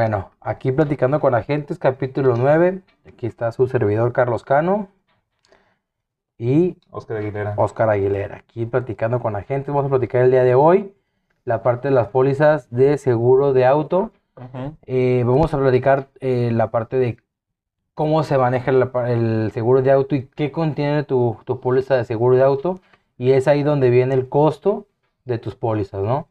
Bueno, 0.00 0.30
aquí 0.40 0.72
platicando 0.72 1.20
con 1.20 1.34
agentes, 1.34 1.78
capítulo 1.78 2.34
9. 2.34 2.80
Aquí 3.06 3.26
está 3.26 3.52
su 3.52 3.66
servidor 3.66 4.14
Carlos 4.14 4.44
Cano 4.44 4.88
y 6.38 6.78
Oscar 6.90 7.18
Aguilera. 7.18 7.52
Oscar 7.58 7.90
Aguilera. 7.90 8.36
Aquí 8.36 8.64
platicando 8.64 9.20
con 9.20 9.36
agentes. 9.36 9.66
Vamos 9.66 9.84
a 9.84 9.90
platicar 9.90 10.22
el 10.24 10.30
día 10.30 10.42
de 10.42 10.54
hoy 10.54 10.94
la 11.44 11.62
parte 11.62 11.88
de 11.88 11.94
las 11.94 12.08
pólizas 12.08 12.70
de 12.70 12.96
seguro 12.96 13.52
de 13.52 13.66
auto. 13.66 14.10
Eh, 14.86 15.22
vamos 15.26 15.52
a 15.52 15.58
platicar 15.58 16.08
eh, 16.20 16.48
la 16.50 16.70
parte 16.70 16.96
de 16.96 17.18
cómo 17.92 18.22
se 18.22 18.38
maneja 18.38 18.70
el 18.70 19.50
seguro 19.52 19.82
de 19.82 19.92
auto 19.92 20.14
y 20.14 20.28
qué 20.28 20.50
contiene 20.50 21.02
tu, 21.02 21.36
tu 21.44 21.60
póliza 21.60 21.96
de 21.96 22.06
seguro 22.06 22.36
de 22.36 22.42
auto. 22.42 22.80
Y 23.18 23.32
es 23.32 23.46
ahí 23.46 23.62
donde 23.62 23.90
viene 23.90 24.14
el 24.14 24.30
costo 24.30 24.86
de 25.26 25.36
tus 25.36 25.56
pólizas, 25.56 26.02
¿no? 26.02 26.26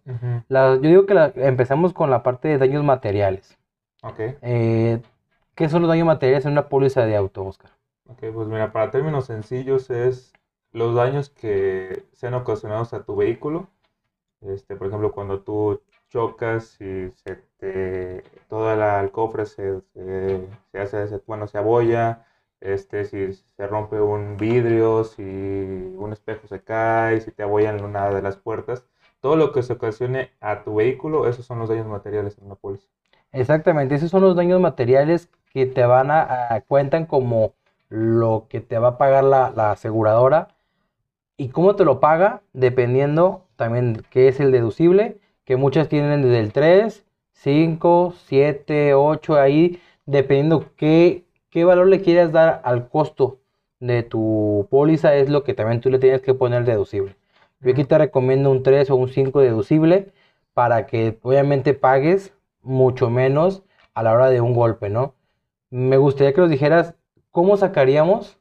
La- 0.47 0.73
yo 0.73 0.81
digo 0.81 1.05
que 1.05 1.13
la- 1.13 1.31
empezamos 1.36 1.93
con 1.93 2.09
la 2.09 2.23
parte 2.23 2.47
de 2.47 2.57
daños 2.57 2.83
materiales. 2.83 3.57
Ok, 4.03 4.19
Eh, 4.41 5.01
¿qué 5.55 5.69
son 5.69 5.81
los 5.83 5.89
daños 5.89 6.07
materiales 6.07 6.45
en 6.45 6.51
una 6.53 6.67
póliza 6.69 7.05
de 7.05 7.15
auto, 7.15 7.45
Oscar? 7.45 7.71
ok, 8.07 8.19
pues 8.33 8.47
mira, 8.47 8.71
para 8.71 8.91
términos 8.91 9.25
sencillos 9.25 9.89
es 9.89 10.33
los 10.71 10.95
daños 10.95 11.29
que 11.29 12.05
sean 12.13 12.33
ocasionados 12.33 12.93
a 12.93 13.03
tu 13.03 13.15
vehículo. 13.15 13.69
Este, 14.41 14.75
por 14.77 14.87
ejemplo, 14.87 15.11
cuando 15.13 15.41
tú 15.43 15.81
chocas 16.09 16.79
y 16.81 17.11
se 17.15 17.37
te, 17.59 18.23
todo 18.49 18.75
la- 18.75 19.01
el 19.01 19.11
cofre 19.11 19.45
se, 19.47 19.81
se, 19.93 20.47
se 20.71 20.79
hace, 20.79 21.07
se- 21.09 21.21
bueno, 21.27 21.47
se 21.47 21.57
abolla, 21.59 22.25
este, 22.61 23.05
si 23.05 23.33
se 23.33 23.67
rompe 23.67 24.01
un 24.01 24.37
vidrio, 24.37 25.03
si 25.05 25.23
un 25.23 26.13
espejo 26.13 26.47
se 26.47 26.63
cae, 26.63 27.21
si 27.21 27.31
te 27.31 27.43
abollan 27.43 27.83
una 27.83 28.09
de 28.11 28.21
las 28.23 28.37
puertas, 28.37 28.86
todo 29.21 29.36
lo 29.37 29.53
que 29.53 29.63
se 29.63 29.73
ocasione 29.73 30.31
a 30.41 30.63
tu 30.63 30.75
vehículo, 30.75 31.27
esos 31.27 31.45
son 31.45 31.59
los 31.59 31.69
daños 31.69 31.87
materiales 31.87 32.38
en 32.39 32.45
una 32.47 32.55
póliza. 32.55 32.88
Exactamente, 33.31 33.95
esos 33.95 34.09
son 34.11 34.22
los 34.23 34.35
daños 34.35 34.59
materiales 34.59 35.30
que 35.53 35.66
te 35.66 35.83
van 35.85 36.11
a, 36.11 36.53
a- 36.55 36.61
cuentan 36.61 37.05
como 37.05 37.53
lo 37.89 38.47
que 38.49 38.59
te 38.61 38.77
va 38.80 38.89
a 38.89 38.97
pagar 38.97 39.23
la, 39.23 39.52
la 39.55 39.72
aseguradora. 39.72 40.49
Y 41.38 41.50
cómo 41.50 41.75
te 41.75 41.85
lo 41.85 42.00
paga, 42.00 42.44
dependiendo 42.53 43.45
también 43.57 44.03
qué 44.11 44.27
es 44.30 44.39
el 44.41 44.52
deducible, 44.52 45.19
que 45.45 45.57
muchas 45.57 45.89
tienen 45.89 46.23
desde 46.23 46.39
el 46.39 46.53
3, 46.53 47.05
5, 47.33 48.13
7, 48.27 48.94
8, 48.95 49.38
ahí, 49.38 49.81
dependiendo 50.05 50.66
qué, 50.77 51.25
qué 51.50 51.66
valor 51.66 51.88
le 51.88 52.02
quieras 52.02 52.31
dar 52.33 52.61
al 52.66 52.89
costo 52.89 53.39
de 53.80 54.03
tu 54.03 54.67
póliza, 54.72 55.16
es 55.16 55.30
lo 55.30 55.44
que 55.44 55.53
también 55.55 55.81
tú 55.81 55.89
le 55.91 56.00
tienes 56.00 56.22
que 56.22 56.33
poner 56.35 56.66
deducible. 56.66 57.16
Yo 57.61 57.72
aquí 57.72 57.85
te 57.85 57.97
recomiendo 57.97 58.52
un 58.52 58.63
3 58.63 58.89
o 58.89 58.95
un 58.95 59.09
5 59.09 59.41
deducible 59.41 60.11
para 60.53 60.85
que 60.88 61.17
obviamente 61.23 61.73
pagues 61.73 62.33
mucho 62.62 63.10
menos 63.10 63.64
a 63.94 64.04
la 64.04 64.14
hora 64.14 64.30
de 64.30 64.42
un 64.42 64.54
golpe, 64.54 64.90
¿no? 64.90 65.16
Me 65.72 65.98
gustaría 65.98 66.34
que 66.34 66.42
nos 66.42 66.50
dijeras 66.50 66.96
cómo 67.32 67.58
sacaríamos, 67.58 68.40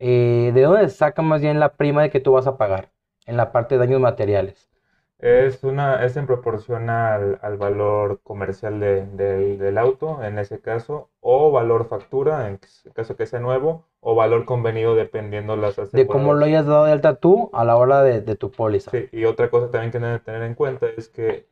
eh, 0.00 0.52
de 0.54 0.62
dónde 0.62 0.88
saca 0.90 1.22
más 1.22 1.42
bien 1.42 1.60
la 1.60 1.76
prima 1.76 2.02
de 2.02 2.10
que 2.10 2.20
tú 2.20 2.32
vas 2.32 2.46
a 2.48 2.58
pagar 2.58 2.92
en 3.26 3.36
la 3.36 3.52
parte 3.52 3.76
de 3.76 3.80
daños 3.80 4.00
materiales. 4.00 4.70
Es 5.18 5.64
una, 5.64 6.04
es 6.04 6.16
en 6.18 6.26
proporción 6.26 6.90
al, 6.90 7.38
al 7.42 7.56
valor 7.56 8.20
comercial 8.22 8.78
de- 8.80 9.06
del, 9.06 9.56
del 9.58 9.78
auto, 9.78 10.22
en 10.22 10.38
ese 10.38 10.60
caso, 10.60 11.10
o 11.20 11.50
valor 11.50 11.88
factura, 11.88 12.48
en 12.48 12.60
caso 12.94 13.16
que 13.16 13.24
sea 13.26 13.40
nuevo, 13.40 13.86
o 14.00 14.14
valor 14.14 14.44
convenido 14.44 14.94
dependiendo 14.94 15.56
las 15.56 15.78
De 15.92 16.08
cómo 16.08 16.34
lo 16.34 16.44
hayas 16.44 16.66
dado 16.66 16.86
de 16.86 16.92
alta 16.92 17.14
tú 17.14 17.48
a 17.52 17.64
la 17.64 17.76
hora 17.76 18.02
de, 18.02 18.20
de 18.20 18.34
tu 18.36 18.50
póliza. 18.50 18.92
Sí, 18.92 19.08
y 19.12 19.24
otra 19.24 19.50
cosa 19.50 19.70
también 19.70 19.90
que 19.90 19.98
deben 19.98 20.22
tener 20.22 20.42
en 20.42 20.54
cuenta 20.54 20.86
es 20.88 21.08
que 21.08 21.48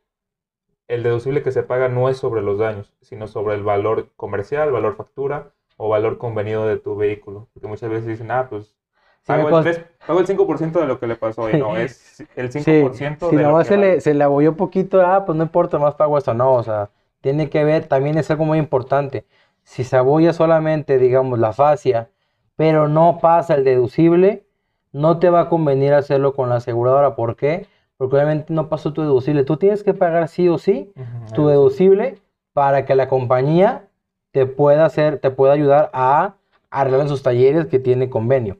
el 0.95 1.03
deducible 1.03 1.43
que 1.43 1.53
se 1.53 1.63
paga 1.63 1.89
no 1.89 2.09
es 2.09 2.19
sobre 2.19 2.43
los 2.43 2.59
daños, 2.59 2.93
sino 3.03 3.27
sobre 3.29 3.55
el 3.57 3.63
valor 3.63 4.11
comercial, 4.17 4.71
valor 4.73 4.97
factura 4.97 5.53
o 5.77 5.89
valor 5.89 6.19
convenido 6.19 6.67
de 6.67 6.79
tu 6.79 6.97
vehículo. 6.97 7.49
Porque 7.55 7.69
muchas 7.69 7.91
veces 7.91 8.07
dicen, 8.07 8.31
ah, 8.31 8.49
pues 8.51 8.77
Sí, 9.23 9.33
pago 9.33 9.49
el, 9.49 9.59
cons- 9.59 9.61
3 9.61 9.81
pago 10.07 10.21
el 10.21 10.27
5% 10.27 10.81
de 10.81 10.87
lo 10.87 11.01
que 11.01 11.07
le 11.07 11.17
pasó 11.17 11.51
y 11.51 11.57
no, 11.57 11.77
es 11.77 12.27
el 12.35 12.51
5% 12.53 13.27
Sí, 13.27 13.31
si 13.31 13.37
de 13.37 13.45
lo 13.45 13.57
nomás 13.57 13.61
que 13.61 13.69
se 13.69 13.77
vale. 13.77 13.79
le, 13.79 14.01
se 14.01 14.13
le 14.15 14.25
abolló 14.25 14.57
poquito, 14.57 15.01
ah, 15.07 15.25
pues 15.25 15.37
no 15.37 15.45
importa, 15.45 15.79
más 15.79 15.95
pago 15.95 16.19
eso, 16.19 16.35
no, 16.35 16.55
o 16.55 16.63
sea, 16.63 16.91
tiene 17.23 17.49
que 17.51 17.65
ver, 17.65 17.87
también 17.89 18.19
es 18.19 18.31
algo 18.31 18.45
muy 18.45 18.59
importante. 18.59 19.25
Si 19.65 19.85
se 19.85 19.97
abolla 19.97 20.33
solamente, 20.33 20.99
digamos, 20.99 21.39
la 21.39 21.53
fascia, 21.53 22.11
pero 22.57 22.89
no 22.89 23.19
pasa 23.21 23.55
el 23.55 23.65
deducible, 23.65 24.47
no 24.93 25.19
te 25.19 25.31
va 25.31 25.43
a 25.43 25.49
convenir 25.49 25.95
hacerlo 25.95 26.35
con 26.35 26.49
la 26.51 26.57
aseguradora. 26.57 27.15
¿Por 27.17 27.37
qué? 27.37 27.67
Porque 28.01 28.17
obviamente 28.17 28.51
no 28.55 28.71
pasó 28.71 28.95
tu 28.95 29.03
deducible. 29.03 29.45
Tú 29.45 29.59
tienes 29.59 29.83
que 29.83 29.93
pagar 29.93 30.27
sí 30.29 30.49
o 30.49 30.57
sí 30.57 30.91
Ujú, 30.97 31.35
tu 31.35 31.43
eso 31.43 31.43
sí. 31.43 31.51
deducible 31.51 32.19
para 32.55 32.87
que 32.87 32.95
la 32.95 33.09
compañía 33.09 33.91
te 34.33 34.47
pueda 34.47 34.87
hacer, 34.87 35.19
te 35.19 35.31
pueda 35.31 35.53
ayudar 35.53 35.91
a 35.93 36.35
arreglar 36.71 37.03
en 37.03 37.09
sus 37.11 37.23
talleres 37.23 37.67
que 37.67 37.79
tiene 37.79 38.09
convenio. 38.09 38.57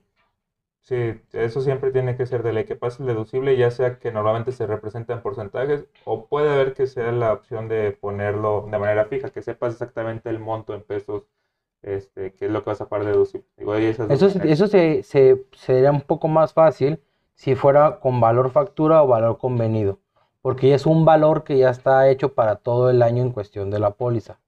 Sí, 0.83 1.15
eso 1.33 1.63
siempre 1.63 1.91
tiene 1.91 2.19
que 2.19 2.27
ser 2.27 2.43
de 2.43 2.53
ley 2.53 2.65
que 2.67 2.77
pase 2.77 3.03
el 3.03 3.07
deducible, 3.09 3.57
ya 3.57 3.71
sea 3.71 3.99
que 3.99 4.13
normalmente 4.13 4.53
se 4.53 4.67
representa 4.67 5.15
en 5.15 5.23
porcentajes 5.23 5.87
o 6.05 6.27
puede 6.27 6.51
haber 6.53 6.75
que 6.75 6.87
sea 6.87 7.11
la 7.11 7.33
opción 7.33 7.67
de 7.67 7.93
ponerlo 7.99 8.67
de 8.71 8.79
manera 8.79 9.07
fija, 9.07 9.31
que 9.31 9.41
sepas 9.41 9.73
exactamente 9.73 10.29
el 10.29 10.39
monto 10.39 10.75
en 10.75 10.83
pesos, 10.83 11.23
este, 11.81 12.35
que 12.35 12.45
es 12.47 12.51
lo 12.51 12.63
que 12.63 12.71
vas 12.71 12.81
a 12.83 12.89
pagar 12.91 13.07
de 13.07 13.13
deducible. 13.13 13.47
Digo, 13.57 13.75
Eso, 13.75 14.07
se- 14.29 14.39
maneras. 14.39 14.43
eso 14.61 14.67
se, 14.67 15.03
se- 15.03 15.43
sería 15.53 15.91
un 15.93 16.03
poco 16.03 16.29
más 16.29 16.53
fácil 16.53 17.01
si 17.41 17.55
fuera 17.55 18.01
con 18.01 18.21
valor 18.21 18.51
factura 18.51 19.03
o 19.03 19.07
valor 19.07 19.39
convenido, 19.39 19.99
porque 20.43 20.69
ya 20.69 20.75
es 20.75 20.85
un 20.85 21.07
valor 21.07 21.43
que 21.43 21.57
ya 21.57 21.71
está 21.71 22.07
hecho 22.11 22.35
para 22.35 22.57
todo 22.57 22.91
el 22.91 23.01
año 23.01 23.23
en 23.23 23.33
cuestión 23.33 23.71
de 23.71 23.79
la 23.79 23.93
póliza. 23.93 24.41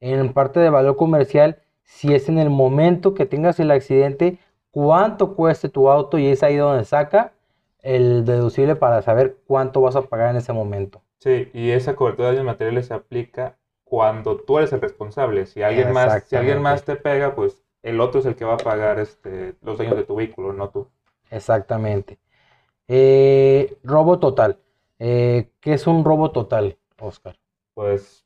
En 0.00 0.32
parte 0.32 0.58
de 0.58 0.68
valor 0.68 0.96
comercial, 0.96 1.62
si 1.84 2.12
es 2.16 2.28
en 2.28 2.40
el 2.40 2.50
momento 2.50 3.14
que 3.14 3.26
tengas 3.26 3.60
el 3.60 3.70
accidente, 3.70 4.40
cuánto 4.72 5.36
cueste 5.36 5.68
tu 5.68 5.88
auto 5.88 6.18
y 6.18 6.26
es 6.26 6.42
ahí 6.42 6.56
donde 6.56 6.84
saca 6.84 7.32
el 7.80 8.24
deducible 8.24 8.74
para 8.74 9.02
saber 9.02 9.36
cuánto 9.46 9.80
vas 9.80 9.94
a 9.94 10.02
pagar 10.02 10.30
en 10.30 10.38
ese 10.38 10.52
momento. 10.52 11.02
Sí, 11.18 11.48
y 11.54 11.70
esa 11.70 11.94
cobertura 11.94 12.30
de 12.30 12.34
daños 12.34 12.46
materiales 12.46 12.86
se 12.86 12.94
aplica 12.94 13.56
cuando 13.84 14.36
tú 14.36 14.58
eres 14.58 14.72
el 14.72 14.80
responsable. 14.80 15.46
Si 15.46 15.62
alguien 15.62 15.92
más, 15.92 16.24
si 16.24 16.34
alguien 16.34 16.60
más 16.60 16.82
te 16.82 16.96
pega, 16.96 17.36
pues 17.36 17.62
el 17.84 18.00
otro 18.00 18.18
es 18.18 18.26
el 18.26 18.34
que 18.34 18.44
va 18.44 18.54
a 18.54 18.58
pagar 18.58 18.98
este, 18.98 19.54
los 19.62 19.78
daños 19.78 19.96
de 19.96 20.02
tu 20.02 20.16
vehículo, 20.16 20.52
no 20.52 20.70
tú. 20.70 20.88
Exactamente. 21.30 22.18
Eh, 22.88 23.78
robo 23.84 24.18
total. 24.20 24.60
Eh, 25.00 25.50
¿qué 25.60 25.74
es 25.74 25.86
un 25.86 26.04
robo 26.04 26.32
total, 26.32 26.78
Oscar? 27.00 27.36
Pues 27.74 28.24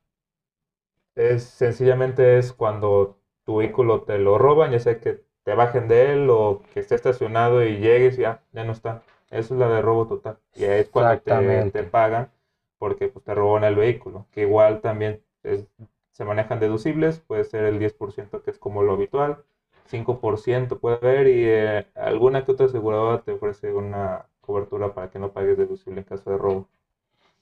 es 1.14 1.44
sencillamente 1.44 2.38
es 2.38 2.52
cuando 2.52 3.18
tu 3.44 3.56
vehículo 3.56 4.02
te 4.02 4.18
lo 4.18 4.38
roban, 4.38 4.72
ya 4.72 4.78
sea 4.78 4.98
que 5.00 5.22
te 5.44 5.54
bajen 5.54 5.88
de 5.88 6.12
él 6.12 6.28
o 6.30 6.62
que 6.72 6.80
esté 6.80 6.94
estacionado 6.94 7.64
y 7.64 7.78
llegues 7.78 8.18
y 8.18 8.22
ya, 8.22 8.42
ya 8.52 8.64
no 8.64 8.72
está. 8.72 9.02
Eso 9.30 9.54
es 9.54 9.60
la 9.60 9.68
de 9.68 9.82
robo 9.82 10.06
total. 10.06 10.38
Y 10.54 10.64
ahí 10.64 10.80
es 10.80 10.90
cuando 10.90 11.18
te, 11.20 11.66
te 11.72 11.82
pagan 11.84 12.30
porque 12.78 13.08
pues, 13.08 13.24
te 13.24 13.34
roban 13.34 13.64
el 13.64 13.76
vehículo, 13.76 14.26
que 14.32 14.42
igual 14.42 14.80
también 14.80 15.22
es- 15.42 15.66
se 16.12 16.24
manejan 16.24 16.60
deducibles, 16.60 17.20
puede 17.20 17.44
ser 17.44 17.64
el 17.64 17.78
10% 17.78 18.42
que 18.42 18.50
es 18.50 18.58
como 18.58 18.82
lo 18.82 18.92
habitual, 18.94 19.44
5% 19.86 20.78
puede 20.78 20.96
haber 20.96 21.26
y 21.26 21.44
eh, 21.46 21.86
alguna 21.94 22.44
que 22.44 22.52
otra 22.52 22.66
aseguradora 22.66 23.22
te 23.22 23.32
ofrece 23.32 23.72
una 23.72 24.26
cobertura 24.40 24.94
para 24.94 25.10
que 25.10 25.18
no 25.18 25.32
pagues 25.32 25.58
deducible 25.58 26.00
en 26.00 26.04
caso 26.04 26.30
de 26.30 26.38
robo. 26.38 26.68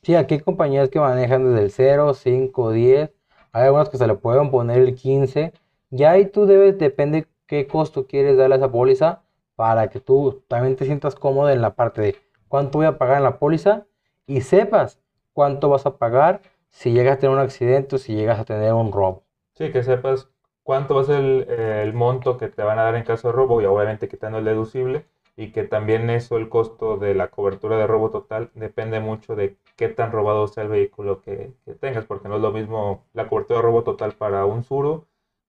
Sí, 0.03 0.15
aquí 0.15 0.34
hay 0.34 0.41
compañías 0.41 0.88
que 0.91 1.00
manejan 1.00 1.44
desde 1.44 1.65
el 1.65 1.71
0, 1.71 2.15
5, 2.15 2.71
10. 2.71 3.10
Hay 3.53 3.65
algunas 3.65 3.88
que 3.88 3.99
se 3.99 4.06
le 4.06 4.15
pueden 4.15 4.50
poner 4.50 4.78
el 4.78 4.94
15. 4.94 5.53
Ya 5.91 6.12
ahí 6.12 6.26
tú 6.26 6.47
debes, 6.47 6.78
depende 6.78 7.26
qué 7.47 7.66
costo 7.66 8.06
quieres 8.06 8.37
darle 8.37 8.56
a 8.56 8.59
esa 8.59 8.70
póliza 8.70 9.22
para 9.56 9.88
que 9.88 10.00
tú 10.00 10.44
también 10.49 10.76
te 10.76 10.84
sientas 10.84 11.15
cómodo 11.15 11.50
en 11.50 11.62
la 11.62 11.75
parte 11.75 12.00
de 12.00 12.16
cuánto 12.47 12.78
voy 12.78 12.87
a 12.87 12.99
pagar 12.99 13.19
en 13.19 13.25
la 13.25 13.38
póliza 13.38 13.87
y 14.26 14.43
sepas 14.43 15.00
cuánto 15.32 15.69
vas 15.69 15.87
a 15.87 15.99
pagar 15.99 16.43
si 16.70 16.93
llegas 16.93 17.17
a 17.17 17.19
tener 17.19 17.34
un 17.34 17.43
accidente 17.43 17.96
o 17.96 17.99
si 17.99 18.14
llegas 18.14 18.38
a 18.38 18.44
tener 18.44 18.73
un 18.73 18.93
robo. 18.93 19.25
Sí, 19.55 19.73
que 19.73 19.82
sepas 19.82 20.29
cuánto 20.69 20.97
va 20.97 21.00
a 21.00 21.05
ser 21.05 21.25
el, 21.25 21.47
eh, 21.49 21.82
el 21.82 21.94
monto 21.94 22.37
que 22.37 22.49
te 22.49 22.62
van 22.62 22.79
a 22.79 22.82
dar 22.82 22.94
en 22.94 23.03
caso 23.03 23.29
de 23.29 23.32
robo 23.32 23.62
y 23.62 23.65
obviamente 23.65 24.06
quitando 24.06 24.37
el 24.37 24.44
deducible 24.44 25.06
y 25.35 25.50
que 25.50 25.65
también 25.65 26.11
eso, 26.11 26.37
el 26.37 26.50
costo 26.50 26.99
de 26.99 27.15
la 27.15 27.29
cobertura 27.29 27.79
de 27.79 27.87
robo 27.87 28.11
total, 28.11 28.50
depende 28.55 29.00
mucho 29.00 29.35
de 29.35 29.56
qué 29.76 29.88
tan 29.88 30.12
robado 30.12 30.47
sea 30.47 30.65
el 30.65 30.69
vehículo 30.69 31.23
que, 31.23 31.55
tengas, 31.81 32.05
porque 32.05 32.29
no 32.29 32.37
es 32.37 32.43
lo 32.43 32.53
mismo 32.53 33.06
la 33.15 33.31
cobertura 33.31 33.61
de 33.61 33.62
robo 33.62 33.82
total 33.82 34.12
para 34.12 34.44
un 34.44 34.62
Suro 34.62 35.06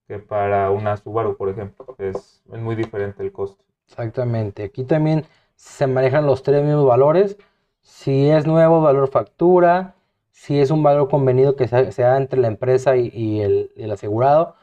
que 0.08 0.20
para 0.20 0.72
una 0.72 0.96
Subaru, 0.96 1.36
por 1.36 1.50
ejemplo. 1.50 1.86
Es, 1.98 2.42
muy 2.46 2.76
diferente 2.76 3.22
el 3.22 3.34
costo. 3.34 3.62
Exactamente. 3.90 4.64
Aquí 4.64 4.86
también 4.86 5.26
se 5.54 5.86
manejan 5.86 6.26
los 6.28 6.44
tres 6.44 6.64
mismos 6.64 6.86
valores. 6.86 7.36
Si 7.82 8.30
es 8.30 8.48
nuevo, 8.48 8.80
valor 8.80 9.10
factura. 9.10 9.96
Si 10.32 10.62
es 10.62 10.72
un 10.72 10.82
valor 10.82 11.10
convenido 11.10 11.58
que 11.58 11.68
se, 11.68 11.92
se 11.92 12.04
da 12.04 12.16
entre 12.16 12.40
la 12.40 12.48
empresa 12.48 12.96
y, 12.96 13.42
el 13.42 13.92
asegurado. 13.92 14.56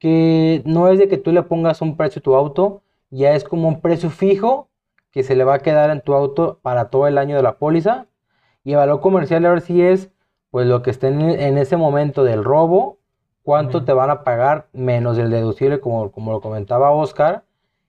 Que 0.00 0.62
no 0.64 0.88
es 0.88 0.98
de 0.98 1.06
que 1.06 1.18
tú 1.18 1.30
le 1.30 1.44
pongas 1.44 1.80
un 1.80 1.96
precio 1.96 2.18
a 2.18 2.22
tu 2.22 2.34
auto. 2.34 2.82
Ya 3.10 3.34
es 3.36 3.44
como 3.44 3.68
un 3.68 3.80
precio 3.80 4.10
fijo 4.10 4.68
que 5.12 5.22
se 5.22 5.36
le 5.36 5.44
va 5.44 5.54
a 5.54 5.58
quedar 5.60 5.90
en 5.90 6.00
tu 6.00 6.14
auto 6.14 6.58
para 6.62 6.90
todo 6.90 7.06
el 7.06 7.18
año 7.18 7.36
de 7.36 7.42
la 7.42 7.58
póliza. 7.58 8.06
Y 8.64 8.72
el 8.72 8.78
valor 8.78 9.00
comercial 9.00 9.46
ahora 9.46 9.60
sí 9.60 9.80
es 9.80 10.10
pues 10.50 10.66
lo 10.66 10.82
que 10.82 10.90
esté 10.90 11.08
en, 11.08 11.58
ese 11.58 11.76
momento 11.76 12.24
del 12.24 12.42
robo 12.42 12.98
cuánto 13.42 13.78
Ujú. 13.78 13.86
te 13.86 13.92
van 13.92 14.10
a 14.10 14.24
pagar 14.24 14.68
menos 14.72 15.18
el 15.18 15.30
deducible, 15.30 15.80
como, 15.80 16.10
como 16.10 16.32
lo 16.32 16.40
comentaba 16.40 16.90
Oscar, 16.90 17.44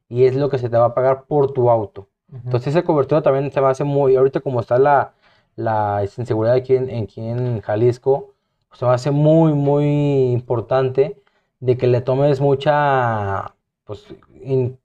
y 0.10 0.26
es 0.26 0.36
lo 0.36 0.50
que 0.50 0.58
se 0.58 0.70
te 0.70 0.78
va 0.78 0.86
a 0.86 0.94
pagar 0.94 1.24
por 1.26 1.52
tu 1.52 1.70
auto. 1.70 2.08
Ujú. 2.30 2.42
Entonces 2.46 2.76
esa 2.76 2.84
cobertura 2.84 3.22
también 3.22 3.52
se 3.52 3.62
me 3.62 3.68
hace 3.68 3.84
muy, 3.84 4.16
ahorita 4.16 4.40
como 4.40 4.60
está 4.60 4.80
la, 4.80 5.14
la 5.56 6.04
inseguridad 6.18 6.56
aquí 6.56 6.76
en, 6.76 7.04
aquí 7.04 7.22
en 7.22 7.62
Jalisco, 7.62 8.34
se 8.74 8.86
me 8.86 8.92
hace 8.92 9.12
muy, 9.12 9.54
muy 9.54 10.32
importante 10.32 11.21
de 11.62 11.78
que 11.78 11.88
le 11.88 12.02
tomes 12.02 12.42
mucha 12.42 13.56
pues, 13.86 14.06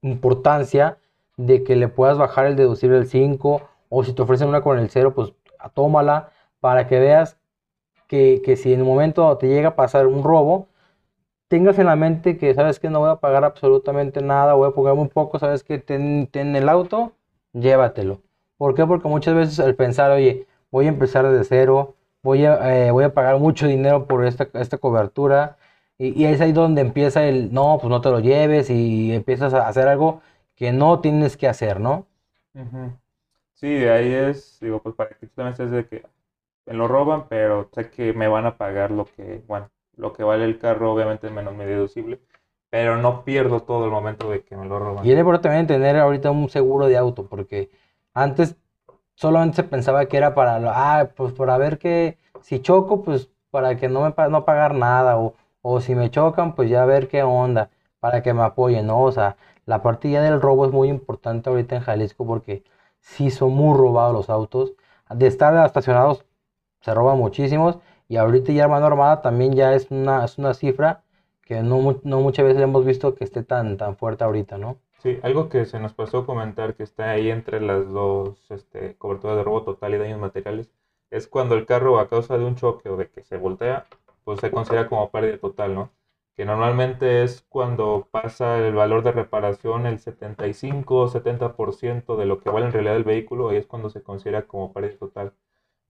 importancia 0.02 0.98
de 1.36 1.64
que 1.64 1.74
le 1.74 1.88
puedas 1.88 2.18
bajar 2.18 2.46
el 2.46 2.54
deducible 2.54 2.98
al 2.98 3.06
5 3.06 3.62
o 3.88 4.04
si 4.04 4.12
te 4.12 4.22
ofrecen 4.22 4.48
una 4.48 4.60
con 4.60 4.78
el 4.78 4.88
0, 4.88 5.12
pues 5.14 5.32
tómala 5.74 6.30
para 6.60 6.86
que 6.86 7.00
veas 7.00 7.38
que, 8.06 8.40
que 8.44 8.56
si 8.56 8.72
en 8.72 8.80
el 8.80 8.86
momento 8.86 9.36
te 9.38 9.48
llega 9.48 9.70
a 9.70 9.76
pasar 9.76 10.06
un 10.06 10.22
robo, 10.22 10.68
tengas 11.48 11.78
en 11.78 11.86
la 11.86 11.96
mente 11.96 12.38
que 12.38 12.54
sabes 12.54 12.78
que 12.78 12.90
no 12.90 13.00
voy 13.00 13.10
a 13.10 13.16
pagar 13.16 13.44
absolutamente 13.44 14.22
nada, 14.22 14.54
voy 14.54 14.68
a 14.68 14.74
pagar 14.74 14.94
muy 14.94 15.08
poco, 15.08 15.38
sabes 15.38 15.64
que 15.64 15.78
ten, 15.78 16.28
ten 16.28 16.54
el 16.56 16.68
auto, 16.68 17.12
llévatelo. 17.52 18.20
¿Por 18.56 18.74
qué? 18.74 18.86
Porque 18.86 19.08
muchas 19.08 19.34
veces 19.34 19.60
al 19.60 19.74
pensar, 19.74 20.10
oye, 20.10 20.46
voy 20.70 20.86
a 20.86 20.88
empezar 20.88 21.28
desde 21.28 21.44
cero, 21.44 21.94
voy 22.22 22.44
a, 22.44 22.86
eh, 22.86 22.90
voy 22.90 23.04
a 23.04 23.14
pagar 23.14 23.38
mucho 23.38 23.66
dinero 23.66 24.06
por 24.06 24.24
esta, 24.24 24.48
esta 24.54 24.78
cobertura, 24.78 25.56
y, 25.98 26.20
y 26.22 26.26
es 26.26 26.40
ahí 26.40 26.52
donde 26.52 26.80
empieza 26.82 27.24
el, 27.26 27.52
no, 27.52 27.78
pues 27.80 27.90
no 27.90 28.00
te 28.00 28.10
lo 28.10 28.20
lleves 28.20 28.70
y 28.70 29.12
empiezas 29.12 29.54
a 29.54 29.68
hacer 29.68 29.88
algo 29.88 30.20
que 30.56 30.72
no 30.72 31.00
tienes 31.00 31.36
que 31.36 31.48
hacer, 31.48 31.80
¿no? 31.80 32.06
Sí, 33.54 33.68
de 33.68 33.90
ahí 33.90 34.12
es, 34.12 34.58
digo, 34.60 34.82
pues 34.82 34.94
para 34.94 35.10
que 35.10 35.26
tú 35.26 35.32
también 35.34 35.52
estés 35.52 35.70
de 35.70 35.86
que 35.88 36.02
me 36.66 36.74
lo 36.74 36.88
roban, 36.88 37.28
pero 37.28 37.68
sé 37.72 37.90
que 37.90 38.12
me 38.12 38.28
van 38.28 38.46
a 38.46 38.56
pagar 38.58 38.90
lo 38.90 39.06
que, 39.06 39.42
bueno, 39.48 39.70
lo 39.96 40.12
que 40.12 40.24
vale 40.24 40.44
el 40.44 40.58
carro, 40.58 40.92
obviamente 40.92 41.30
menos 41.30 41.54
mi 41.54 41.64
deducible, 41.64 42.20
pero 42.70 42.96
no 42.98 43.24
pierdo 43.24 43.62
todo 43.62 43.86
el 43.86 43.90
momento 43.92 44.30
de 44.30 44.42
que 44.44 44.56
me 44.56 44.66
lo 44.66 44.78
roban. 44.78 45.06
Y 45.06 45.12
es 45.12 45.18
importante 45.18 45.48
también 45.48 45.66
tener 45.66 45.96
ahorita 45.96 46.30
un 46.30 46.48
seguro 46.50 46.86
de 46.88 46.96
auto, 46.98 47.26
porque 47.28 47.70
antes 48.14 48.56
solamente 49.14 49.56
se 49.56 49.64
pensaba 49.64 50.06
que 50.06 50.16
era 50.16 50.34
para, 50.34 50.58
lo- 50.58 50.70
ah, 50.72 51.08
pues 51.16 51.32
para 51.34 51.58
ver 51.58 51.78
que 51.78 52.18
si 52.42 52.60
choco, 52.60 53.02
pues 53.02 53.30
para 53.50 53.76
que 53.76 53.88
no 53.88 54.02
me 54.02 54.28
no 54.30 54.44
pagar 54.44 54.74
nada, 54.74 55.18
o, 55.18 55.34
o 55.68 55.80
si 55.80 55.96
me 55.96 56.10
chocan, 56.10 56.54
pues 56.54 56.70
ya 56.70 56.84
ver 56.84 57.08
qué 57.08 57.24
onda, 57.24 57.70
para 57.98 58.22
que 58.22 58.32
me 58.32 58.42
apoyen, 58.42 58.86
¿no? 58.86 59.02
O 59.02 59.10
sea, 59.10 59.36
la 59.64 59.82
parte 59.82 60.08
ya 60.08 60.22
del 60.22 60.40
robo 60.40 60.64
es 60.64 60.72
muy 60.72 60.88
importante 60.88 61.50
ahorita 61.50 61.74
en 61.74 61.82
Jalisco 61.82 62.24
porque 62.24 62.62
sí 63.00 63.30
son 63.32 63.52
muy 63.54 63.76
robados 63.76 64.14
los 64.14 64.30
autos. 64.30 64.74
De 65.10 65.26
estar 65.26 65.66
estacionados 65.66 66.24
se 66.82 66.94
roban 66.94 67.18
muchísimos 67.18 67.78
y 68.08 68.16
ahorita 68.16 68.52
ya 68.52 68.68
mano 68.68 68.86
armada 68.86 69.22
también 69.22 69.54
ya 69.54 69.74
es 69.74 69.90
una, 69.90 70.24
es 70.24 70.38
una 70.38 70.54
cifra 70.54 71.02
que 71.42 71.62
no, 71.62 71.98
no 72.04 72.20
muchas 72.20 72.46
veces 72.46 72.62
hemos 72.62 72.84
visto 72.84 73.16
que 73.16 73.24
esté 73.24 73.42
tan, 73.42 73.76
tan 73.76 73.96
fuerte 73.96 74.22
ahorita, 74.22 74.58
¿no? 74.58 74.76
Sí, 75.02 75.18
algo 75.24 75.48
que 75.48 75.64
se 75.64 75.80
nos 75.80 75.94
pasó 75.94 76.26
comentar 76.26 76.74
que 76.74 76.84
está 76.84 77.10
ahí 77.10 77.28
entre 77.28 77.60
las 77.60 77.90
dos 77.90 78.48
este, 78.50 78.94
coberturas 78.98 79.36
de 79.36 79.42
robo 79.42 79.62
total 79.62 79.94
y 79.94 79.98
daños 79.98 80.20
materiales 80.20 80.70
es 81.10 81.26
cuando 81.26 81.56
el 81.56 81.66
carro 81.66 81.98
a 81.98 82.08
causa 82.08 82.38
de 82.38 82.44
un 82.44 82.54
choque 82.54 82.88
o 82.88 82.96
de 82.96 83.08
que 83.08 83.24
se 83.24 83.36
voltea, 83.36 83.86
pues 84.26 84.40
se 84.42 84.52
considera 84.52 84.88
como 84.90 85.10
pérdida 85.10 85.38
total, 85.38 85.74
¿no? 85.76 85.92
Que 86.36 86.44
normalmente 86.46 87.24
es 87.24 87.46
cuando 87.48 88.08
pasa 88.12 88.58
el 88.58 88.74
valor 88.74 89.04
de 89.04 89.12
reparación 89.12 89.86
el 89.86 90.00
75 90.00 90.96
o 91.02 91.08
70% 91.08 92.16
de 92.18 92.26
lo 92.26 92.40
que 92.40 92.50
vale 92.50 92.66
en 92.66 92.72
realidad 92.74 92.96
el 92.96 93.04
vehículo 93.04 93.54
y 93.54 93.56
es 93.56 93.66
cuando 93.66 93.90
se 93.90 94.02
considera 94.02 94.42
como 94.48 94.74
pérdida 94.74 94.98
total. 94.98 95.34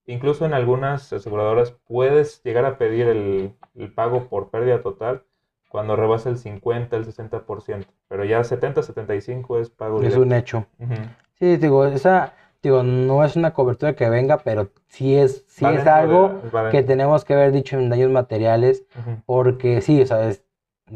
Incluso 0.07 0.47
en 0.47 0.55
algunas 0.55 1.13
aseguradoras 1.13 1.73
puedes 1.87 2.43
llegar 2.45 2.65
a 2.67 2.79
pedir 2.79 3.09
el, 3.09 3.55
el 3.75 3.93
pago 3.93 4.29
por 4.29 4.51
pérdida 4.51 4.81
total 4.83 5.25
cuando 5.71 5.97
rebasa 5.97 6.31
el 6.31 6.39
50, 6.39 6.97
el 6.97 7.05
60%, 7.05 7.89
pero 8.09 8.25
ya 8.25 8.45
70, 8.45 8.83
75 8.83 9.59
es 9.59 9.71
pago 9.71 9.99
Es 9.99 10.05
directo. 10.05 10.23
un 10.23 10.33
hecho. 10.33 10.67
Ujú. 10.79 10.95
Sí, 11.39 11.57
digo, 11.59 11.87
esa, 11.87 12.35
digo, 12.63 12.83
no 12.83 13.25
es 13.25 13.37
una 13.37 13.53
cobertura 13.53 13.95
que 13.95 14.09
venga, 14.09 14.39
pero 14.39 14.71
sí 14.89 15.17
es, 15.17 15.45
sí 15.49 15.65
es 15.77 15.87
algo 15.87 16.41
que 16.73 16.83
tenemos 16.83 17.25
que 17.25 17.35
haber 17.35 17.53
dicho 17.53 17.79
en 17.79 17.89
daños 17.91 18.11
materiales, 18.11 18.85
porque 19.27 19.81
sí, 19.81 20.03
o 20.03 20.07
sea, 20.07 20.29
es- 20.29 20.43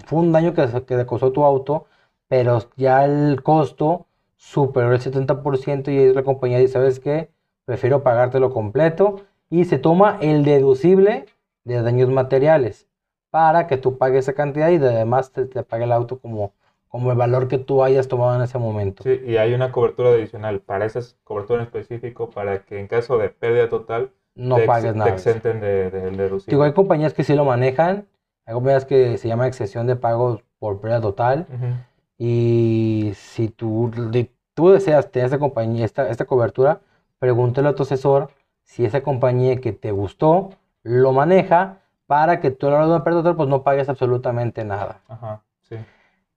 fue 0.06 0.20
un 0.20 0.32
daño 0.32 0.54
que, 0.54 0.66
que 0.86 0.96
te 0.96 1.06
costó 1.06 1.32
tu 1.32 1.44
auto, 1.44 1.86
pero 2.28 2.58
ya 2.76 3.04
el 3.04 3.42
costo 3.42 4.06
superó 4.36 4.92
el 4.92 5.00
70% 5.00 5.90
y 5.90 5.98
es 5.98 6.14
la 6.14 6.22
compañía 6.22 6.58
dice, 6.58 6.74
¿sabes 6.74 7.00
qué? 7.00 7.30
Prefiero 7.64 8.02
pagártelo 8.02 8.52
completo 8.52 9.22
y 9.50 9.64
se 9.64 9.78
toma 9.78 10.18
el 10.20 10.44
deducible 10.44 11.26
de 11.64 11.82
daños 11.82 12.08
materiales 12.10 12.86
para 13.30 13.66
que 13.66 13.76
tú 13.76 13.98
pagues 13.98 14.24
esa 14.24 14.32
cantidad 14.34 14.70
y 14.70 14.76
además 14.76 15.32
te, 15.32 15.44
te 15.46 15.62
pague 15.62 15.84
el 15.84 15.92
auto 15.92 16.18
como, 16.18 16.52
como 16.90 17.10
el 17.12 17.16
valor 17.16 17.48
que 17.48 17.56
tú 17.56 17.82
hayas 17.82 18.08
tomado 18.08 18.34
en 18.36 18.42
ese 18.42 18.58
momento. 18.58 19.04
Sí, 19.04 19.18
y 19.24 19.36
hay 19.38 19.54
una 19.54 19.70
cobertura 19.72 20.10
adicional 20.10 20.60
para 20.60 20.84
esa 20.84 21.00
cobertura 21.24 21.60
en 21.60 21.66
específico 21.66 22.28
para 22.28 22.64
que 22.64 22.78
en 22.80 22.88
caso 22.88 23.16
de 23.16 23.30
pérdida 23.30 23.68
total 23.70 24.10
No 24.34 24.56
te, 24.56 24.66
pagues 24.66 24.92
te 24.92 24.98
nada. 24.98 25.10
exenten 25.10 25.60
de- 25.60 25.90
del 25.90 26.10
Digo, 26.16 26.22
deducible. 26.24 26.64
hay 26.64 26.72
compañías 26.72 27.14
que 27.14 27.22
sí 27.24 27.34
lo 27.34 27.44
manejan, 27.44 28.06
hay 28.44 28.54
compañías 28.54 28.84
que 28.84 29.16
se 29.18 29.28
llama 29.28 29.46
excepción 29.46 29.86
de 29.86 29.94
pago 29.96 30.42
por 30.58 30.80
pérdida 30.80 31.00
total, 31.00 31.46
y 32.18 33.12
si 33.14 33.48
tú, 33.48 33.90
de- 34.10 34.30
tú 34.54 34.70
deseas 34.70 35.10
tener 35.10 35.26
esta 35.26 35.38
compañía, 35.38 35.84
esta, 35.84 36.10
esta 36.10 36.24
cobertura, 36.26 36.80
pregúntale 37.18 37.68
a 37.68 37.74
tu 37.74 37.84
asesor 37.84 38.30
si 38.64 38.84
esa 38.84 39.00
compañía 39.02 39.60
que 39.60 39.72
te 39.72 39.90
gustó 39.92 40.50
lo 40.82 41.12
maneja 41.12 41.78
para 42.06 42.40
que 42.40 42.50
tú 42.50 42.66
a 42.66 42.70
la 42.70 42.76
hora 42.78 42.86
de 42.86 42.92
una 42.94 43.04
pérdida 43.04 43.22
total 43.22 43.36
pues 43.36 43.48
no 43.48 43.62
pagues 43.62 43.88
absolutamente 43.88 44.64
nada. 44.64 45.00
Ajá. 45.08 45.42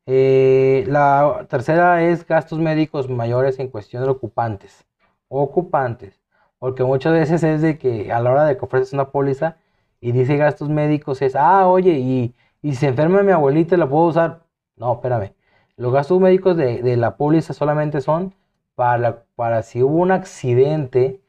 Eh, 0.05 0.83
la 0.87 1.45
tercera 1.49 2.03
es 2.03 2.25
gastos 2.27 2.59
médicos 2.59 3.09
mayores 3.09 3.59
en 3.59 3.69
cuestión 3.69 4.03
de 4.03 4.09
ocupantes. 4.09 4.85
Ocupantes. 5.29 6.19
Porque 6.59 6.83
muchas 6.83 7.13
veces 7.13 7.43
es 7.43 7.61
de 7.61 7.77
que 7.77 8.11
a 8.11 8.19
la 8.19 8.31
hora 8.31 8.45
de 8.45 8.57
que 8.57 8.65
ofreces 8.65 8.93
una 8.93 9.09
póliza 9.11 9.57
y 10.01 10.11
dice 10.11 10.37
gastos 10.37 10.69
médicos 10.69 11.21
es, 11.21 11.35
ah, 11.35 11.67
oye, 11.67 11.93
y, 11.99 12.35
y 12.61 12.71
si 12.71 12.77
se 12.77 12.87
enferma 12.87 13.23
mi 13.23 13.31
abuelita, 13.31 13.77
¿la 13.77 13.87
puedo 13.89 14.05
usar? 14.05 14.45
No, 14.75 14.93
espérame. 14.93 15.33
Los 15.77 15.93
gastos 15.93 16.19
médicos 16.19 16.57
de, 16.57 16.81
de 16.81 16.97
la 16.97 17.17
póliza 17.17 17.53
solamente 17.53 18.01
son 18.01 18.33
para, 18.75 19.23
para 19.35 19.63
si 19.63 19.81
hubo 19.83 19.97
un 19.97 20.11
accidente 20.11 21.21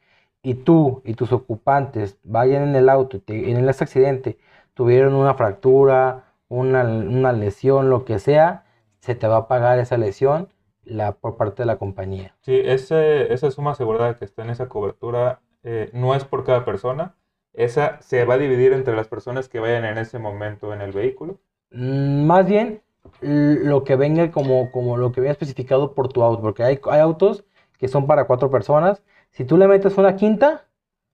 y 0.43 0.53
tú 0.55 1.01
y 1.05 1.13
tus 1.15 1.31
ocupantes 1.31 2.17
vayan 2.23 2.63
en 2.63 2.75
el 2.75 2.89
auto 2.89 3.17
y 3.27 3.51
en 3.51 3.67
ese 3.69 3.83
accidente 3.83 4.37
tuvieron 4.73 5.15
una 5.15 5.33
fractura, 5.33 6.25
una, 6.49 6.83
una 6.83 7.31
lesión, 7.33 7.89
lo 7.89 8.05
que 8.05 8.19
sea, 8.19 8.64
se 9.05 9.15
te 9.15 9.27
va 9.27 9.37
a 9.37 9.47
pagar 9.47 9.79
esa 9.79 9.97
lesión 9.97 10.49
la, 10.83 11.13
por 11.13 11.37
parte 11.37 11.61
de 11.61 11.67
la 11.67 11.77
compañía. 11.77 12.35
Sí, 12.41 12.59
ese, 12.63 13.31
esa 13.33 13.51
suma 13.51 13.71
asegurada 13.71 14.15
que 14.15 14.25
está 14.25 14.43
en 14.43 14.49
esa 14.49 14.67
cobertura 14.67 15.41
eh, 15.63 15.89
no 15.93 16.15
es 16.15 16.25
por 16.25 16.43
cada 16.43 16.65
persona. 16.65 17.15
Esa 17.53 18.01
se 18.01 18.25
va 18.25 18.33
a 18.33 18.37
dividir 18.37 18.73
entre 18.73 18.95
las 18.95 19.07
personas 19.07 19.47
que 19.47 19.59
vayan 19.59 19.85
en 19.85 19.97
ese 19.97 20.19
momento 20.19 20.73
en 20.73 20.81
el 20.81 20.91
vehículo. 20.91 21.39
Mm, 21.71 22.25
Más 22.25 22.45
bien 22.47 22.81
lo 23.21 23.83
que 23.83 23.95
venga 23.95 24.31
como, 24.31 24.71
como 24.71 24.97
lo 24.97 25.11
que 25.11 25.21
venga 25.21 25.31
especificado 25.33 25.93
por 25.93 26.09
tu 26.11 26.23
auto, 26.23 26.41
porque 26.41 26.63
hay, 26.63 26.79
hay 26.91 26.99
autos 26.99 27.45
que 27.77 27.87
son 27.87 28.07
para 28.07 28.25
cuatro 28.25 28.49
personas. 28.49 29.03
Si 29.31 29.45
tú 29.45 29.57
le 29.57 29.67
metes 29.67 29.97
una 29.97 30.15
quinta, 30.15 30.65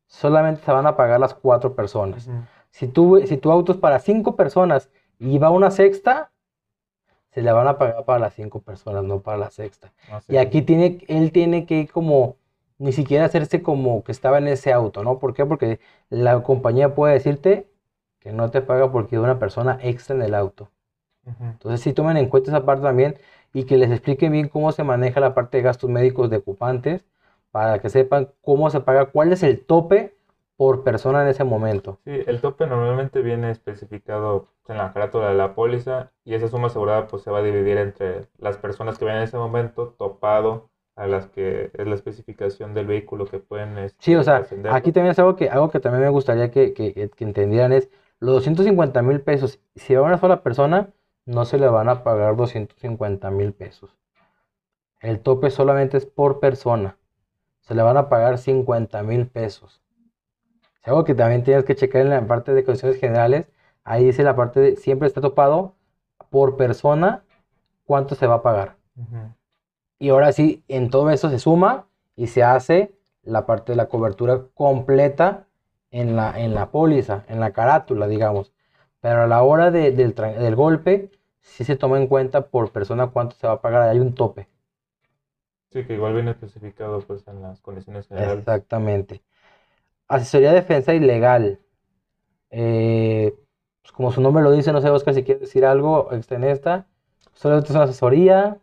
solamente 0.07 0.63
se 0.63 0.71
van 0.71 0.87
a 0.87 0.95
pagar 0.95 1.19
las 1.19 1.33
cuatro 1.33 1.75
personas. 1.75 2.29
Si 2.71 2.87
tu, 2.87 3.21
si 3.25 3.37
tu 3.37 3.51
auto 3.51 3.73
es 3.73 3.77
para 3.77 3.99
cinco 3.99 4.35
personas 4.35 4.89
y 5.19 5.37
va 5.37 5.49
una 5.49 5.71
sexta, 5.71 6.30
se 7.33 7.41
le 7.41 7.51
van 7.51 7.67
a 7.67 7.77
pagar 7.77 8.05
para 8.05 8.19
las 8.19 8.33
cinco 8.33 8.61
personas, 8.61 9.03
no 9.03 9.21
para 9.21 9.37
la 9.37 9.49
sexta. 9.51 9.91
Así 10.11 10.33
Y 10.33 10.37
aquí 10.37 10.61
tiene, 10.61 10.99
él 11.07 11.31
tiene 11.31 11.65
que 11.65 11.87
como, 11.87 12.37
ni 12.77 12.91
siquiera 12.91 13.25
hacerse 13.25 13.61
como 13.61 14.03
que 14.03 14.11
estaba 14.11 14.37
en 14.37 14.47
ese 14.47 14.73
auto, 14.73 15.03
¿no? 15.03 15.19
¿Por 15.19 15.33
qué? 15.33 15.45
Porque 15.45 15.79
la 16.09 16.43
compañía 16.43 16.93
puede 16.95 17.13
decirte 17.13 17.67
que 18.19 18.31
no 18.31 18.51
te 18.51 18.61
paga 18.61 18.91
porque 18.91 19.15
hay 19.15 19.21
una 19.21 19.39
persona 19.39 19.79
extra 19.81 20.15
en 20.15 20.21
el 20.21 20.35
auto. 20.35 20.69
Entonces 21.39 21.81
sí 21.81 21.93
tomen 21.93 22.17
en 22.17 22.29
cuenta 22.29 22.51
esa 22.51 22.65
parte 22.65 22.83
también 22.83 23.15
y 23.53 23.65
que 23.65 23.77
les 23.77 23.91
expliquen 23.91 24.31
bien 24.31 24.47
cómo 24.49 24.71
se 24.71 24.83
maneja 24.83 25.19
la 25.19 25.33
parte 25.33 25.57
de 25.57 25.63
gastos 25.63 25.89
médicos 25.89 26.29
de 26.29 26.37
ocupantes 26.37 27.05
para 27.51 27.79
que 27.79 27.89
sepan 27.89 28.29
cómo 28.41 28.69
se 28.69 28.79
paga, 28.81 29.05
cuál 29.05 29.31
es 29.31 29.43
el 29.43 29.63
tope 29.65 30.15
por 30.61 30.83
persona 30.83 31.23
en 31.23 31.27
ese 31.29 31.43
momento. 31.43 31.97
Sí, 32.05 32.11
el 32.27 32.39
tope 32.39 32.67
normalmente 32.67 33.23
viene 33.23 33.49
especificado 33.49 34.45
en 34.67 34.77
la 34.77 34.93
carátula 34.93 35.29
de 35.29 35.33
la 35.33 35.55
póliza 35.55 36.11
y 36.23 36.35
esa 36.35 36.49
suma 36.49 36.67
asegurada 36.67 37.07
pues 37.07 37.23
se 37.23 37.31
va 37.31 37.39
a 37.39 37.41
dividir 37.41 37.79
entre 37.79 38.27
las 38.37 38.57
personas 38.57 38.99
que 38.99 39.05
ven 39.05 39.15
en 39.15 39.23
ese 39.23 39.37
momento 39.37 39.95
topado 39.97 40.69
a 40.95 41.07
las 41.07 41.25
que 41.25 41.71
es 41.73 41.87
la 41.87 41.95
especificación 41.95 42.75
del 42.75 42.85
vehículo 42.85 43.25
que 43.25 43.39
pueden 43.39 43.75
este, 43.79 43.97
Sí, 44.03 44.15
o 44.15 44.21
sea, 44.21 44.45
aquí 44.69 44.91
también 44.91 45.13
es 45.13 45.17
algo 45.17 45.35
que, 45.35 45.49
algo 45.49 45.71
que 45.71 45.79
también 45.79 46.03
me 46.03 46.09
gustaría 46.09 46.51
que- 46.51 46.73
que 46.73 47.09
entendieran 47.17 47.73
es 47.73 47.89
los 48.19 48.35
250 48.35 49.01
mil 49.01 49.19
pesos, 49.21 49.59
si 49.75 49.95
va 49.95 50.03
una 50.03 50.19
sola 50.19 50.43
persona, 50.43 50.89
no 51.25 51.43
se 51.45 51.57
le 51.57 51.69
van 51.69 51.89
a 51.89 52.03
pagar 52.03 52.35
250 52.35 53.31
mil 53.31 53.51
pesos. 53.53 53.97
El 54.99 55.21
tope 55.21 55.49
solamente 55.49 55.97
es 55.97 56.05
por 56.05 56.39
persona. 56.39 56.97
Se 57.61 57.73
le 57.73 57.81
van 57.81 57.97
a 57.97 58.09
pagar 58.09 58.37
50 58.37 59.01
mil 59.01 59.25
pesos. 59.25 59.80
Es 60.83 60.87
algo 60.89 61.03
que 61.03 61.15
también 61.15 61.43
tienes 61.43 61.65
que 61.65 61.75
checar 61.75 62.01
en 62.01 62.09
la 62.11 62.25
parte 62.27 62.53
de 62.53 62.63
condiciones 62.63 62.99
generales 62.99 63.49
ahí 63.83 64.05
dice 64.05 64.23
la 64.23 64.35
parte 64.35 64.59
de, 64.59 64.75
siempre 64.75 65.07
está 65.07 65.21
topado 65.21 65.73
por 66.29 66.55
persona 66.57 67.23
cuánto 67.85 68.15
se 68.15 68.27
va 68.27 68.35
a 68.35 68.43
pagar. 68.43 68.77
Y 69.99 70.09
ahora 70.09 70.33
sí, 70.33 70.63
en 70.67 70.89
todo 70.89 71.09
eso 71.11 71.29
se 71.29 71.39
suma 71.39 71.87
y 72.15 72.27
se 72.27 72.43
hace 72.43 72.93
la 73.23 73.45
parte 73.45 73.71
de 73.71 73.75
la 73.77 73.87
cobertura 73.87 74.41
completa 74.53 75.47
en 75.91 76.15
la, 76.15 76.37
en 76.39 76.53
la 76.55 76.71
póliza, 76.71 77.23
en 77.29 77.39
la 77.39 77.53
carátula, 77.53 78.07
digamos. 78.07 78.51
Pero 78.99 79.23
a 79.23 79.27
la 79.27 79.43
hora 79.43 79.71
de- 79.71 79.91
del, 79.91 80.13
del 80.15 80.55
golpe, 80.55 81.09
sí 81.41 81.63
se 81.63 81.75
toma 81.75 81.97
en 81.97 82.07
cuenta 82.07 82.47
por 82.47 82.71
persona 82.71 83.07
cuánto 83.07 83.35
se 83.35 83.47
va 83.47 83.53
a 83.53 83.61
pagar. 83.61 83.83
Hay 83.83 83.99
un 83.99 84.13
tope. 84.15 84.47
Sí, 85.71 85.83
que 85.85 85.95
igual 85.95 86.13
viene 86.13 86.31
especificado 86.31 86.99
pues 87.01 87.27
en 87.27 87.41
las 87.41 87.61
condiciones 87.61 88.07
generales. 88.07 88.39
Exactamente. 88.39 89.23
Asesoría 90.11 90.49
de 90.49 90.55
defensa 90.55 90.93
ilegal. 90.93 91.59
Eh, 92.49 93.33
pues 93.81 93.93
como 93.93 94.11
su 94.11 94.19
nombre 94.19 94.43
lo 94.43 94.51
dice, 94.51 94.73
no 94.73 94.81
sé, 94.81 94.89
Oscar, 94.89 95.13
si 95.13 95.23
quieres 95.23 95.39
decir 95.39 95.65
algo 95.65 96.09
extra 96.11 96.35
en 96.35 96.43
esta. 96.43 96.85
Solamente 97.33 97.69
es 97.69 97.75
una 97.75 97.85
asesoría. 97.85 98.59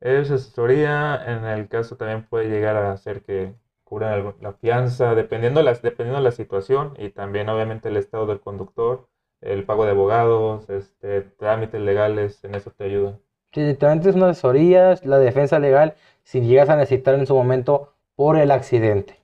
Es 0.00 0.30
asesoría, 0.30 1.18
en 1.26 1.46
el 1.46 1.68
caso 1.68 1.96
también 1.96 2.26
puede 2.28 2.50
llegar 2.50 2.76
a 2.76 2.92
hacer 2.92 3.22
que 3.22 3.54
cubran 3.84 4.34
la 4.42 4.52
fianza, 4.52 5.14
dependiendo 5.14 5.62
las, 5.62 5.80
dependiendo 5.80 6.20
la 6.20 6.30
situación 6.30 6.92
y 6.98 7.08
también 7.08 7.48
obviamente 7.48 7.88
el 7.88 7.96
estado 7.96 8.26
del 8.26 8.40
conductor, 8.40 9.08
el 9.40 9.64
pago 9.64 9.86
de 9.86 9.92
abogados, 9.92 10.68
este, 10.68 11.22
trámites 11.22 11.80
legales, 11.80 12.44
en 12.44 12.54
eso 12.54 12.70
te 12.70 12.84
ayuda. 12.84 13.18
Sí, 13.54 13.62
literalmente 13.62 14.10
es 14.10 14.14
una 14.14 14.28
asesoría, 14.28 14.92
es 14.92 15.06
la 15.06 15.18
defensa 15.18 15.58
legal, 15.58 15.94
si 16.22 16.42
llegas 16.42 16.68
a 16.68 16.76
necesitar 16.76 17.14
en 17.14 17.26
su 17.26 17.34
momento 17.34 17.94
por 18.14 18.36
el 18.36 18.50
accidente. 18.50 19.17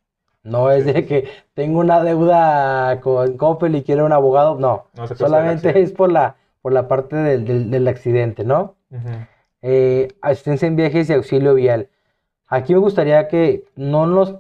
No 0.44 0.70
es 0.70 0.84
de 0.84 1.06
que 1.06 1.28
tengo 1.54 1.80
una 1.80 2.02
deuda 2.04 3.00
con 3.00 3.36
Coppel 3.36 3.74
y 3.76 3.82
quiero 3.82 4.04
un 4.06 4.12
abogado, 4.12 4.56
no. 4.58 4.86
No 4.94 5.06
Solamente 5.16 5.80
es 5.82 5.92
por 5.92 6.12
la, 6.12 6.36
por 6.62 6.72
la 6.72 6.86
parte 6.86 7.16
del, 7.16 7.44
del- 7.44 7.70
del 7.70 7.88
accidente, 7.88 8.44
¿no? 8.44 8.76
Eh, 9.62 10.08
asistencia 10.20 10.68
en 10.68 10.76
viajes 10.76 11.08
y 11.10 11.14
auxilio 11.14 11.54
vial. 11.54 11.88
Aquí 12.46 12.74
me 12.74 12.80
gustaría 12.80 13.26
que 13.28 13.64
no 13.74 14.06
nos 14.06 14.36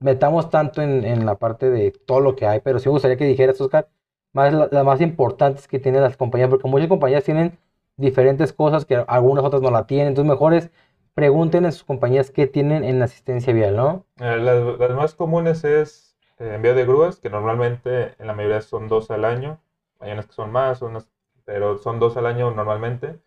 metamos 0.00 0.50
tanto 0.50 0.82
en, 0.82 1.04
en 1.04 1.26
la 1.26 1.36
parte 1.36 1.70
de 1.70 1.90
todo 1.92 2.20
lo 2.20 2.36
que 2.36 2.46
hay, 2.46 2.60
pero 2.60 2.78
sí 2.78 2.88
me 2.88 2.92
gustaría 2.92 3.16
que 3.16 3.24
dijeras, 3.26 3.60
Oscar, 3.60 3.88
más 4.32 4.52
la- 4.52 4.68
las 4.70 4.84
más 4.84 5.00
importantes 5.00 5.68
que 5.68 5.78
tienen 5.78 6.02
las 6.02 6.16
compañías, 6.16 6.48
porque 6.50 6.68
muchas 6.68 6.88
compañías 6.88 7.24
tienen 7.24 7.58
diferentes 7.96 8.52
cosas 8.52 8.84
que 8.86 8.96
algunas 9.06 9.44
otras 9.44 9.62
no 9.62 9.70
la 9.70 9.86
tienen, 9.86 10.08
entonces 10.08 10.30
mejor 10.30 10.54
es 10.54 10.70
pregunten 11.20 11.66
a 11.66 11.72
sus 11.72 11.84
compañías 11.84 12.30
qué 12.30 12.46
tienen 12.46 12.82
en 12.82 13.02
asistencia 13.02 13.52
vial, 13.52 13.76
¿no? 13.76 14.06
Eh, 14.20 14.36
Las, 14.38 14.78
las 14.78 14.90
más 14.96 15.14
comunes 15.14 15.64
es 15.64 16.16
eh, 16.38 16.54
envío 16.54 16.74
de 16.74 16.86
grúas, 16.86 17.20
que 17.20 17.28
normalmente 17.28 18.14
en 18.18 18.26
la 18.26 18.32
mayoría 18.32 18.62
son 18.62 18.88
dos 18.88 19.10
al 19.10 19.26
año. 19.26 19.60
Hay 19.98 20.12
unas 20.12 20.26
que 20.26 20.32
son 20.32 20.50
más, 20.50 20.80
unas, 20.80 21.10
pero 21.44 21.76
son 21.76 21.98
dos 22.00 22.16
al 22.16 22.24
año 22.24 22.50
normalmente. 22.52 23.18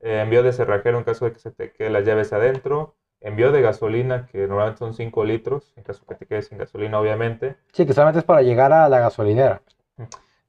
Eh, 0.00 0.20
envío 0.22 0.42
de 0.42 0.54
cerrajero 0.54 0.96
en 0.96 1.04
caso 1.04 1.26
de 1.26 1.32
que 1.32 1.40
se 1.40 1.50
te 1.50 1.72
queden 1.72 1.92
las 1.92 2.06
llaves 2.06 2.32
adentro. 2.32 2.94
Envío 3.20 3.52
de 3.52 3.60
gasolina, 3.60 4.26
que 4.26 4.46
normalmente 4.48 4.78
son 4.78 4.94
5 4.94 5.24
litros, 5.24 5.74
en 5.76 5.82
caso 5.84 6.04
que 6.08 6.14
te 6.14 6.26
quedes 6.26 6.46
sin 6.48 6.56
gasolina, 6.58 6.98
obviamente. 6.98 7.56
Sí, 7.72 7.84
que 7.84 7.92
solamente 7.92 8.20
es 8.20 8.24
para 8.24 8.40
llegar 8.42 8.72
a 8.72 8.88
la 8.88 8.98
gasolinera. 8.98 9.60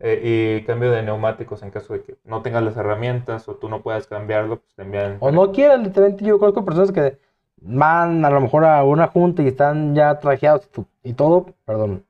Eh, 0.05 0.60
y 0.60 0.65
cambio 0.65 0.91
de 0.91 1.01
neumáticos 1.01 1.63
en 1.63 1.72
caso 1.72 1.93
de 1.93 2.01
que 2.03 2.17
no 2.25 2.41
tengas 2.41 2.62
las 2.62 2.75
herramientas 2.75 3.48
o 3.48 3.55
tú 3.55 3.69
no 3.69 3.81
puedas 3.81 4.05
cambiarlo, 4.05 4.57
pues 4.57 4.75
te 4.75 4.81
envían. 4.81 5.15
O 5.22 5.31
no 5.31 5.53
quieras, 5.53 5.81
literalmente 5.81 6.25
yo 6.25 6.38
conozco 6.39 6.65
personas 6.65 6.91
que 6.91 7.17
van 7.62 8.25
a 8.25 8.29
lo 8.29 8.41
mejor 8.41 8.65
a 8.65 8.83
una 8.83 9.07
junta 9.07 9.41
y 9.43 9.48
están 9.48 9.95
ya 9.95 10.19
trajeados 10.19 10.69
y, 11.03 11.13
todo, 11.13 11.45
perdón. 11.63 12.03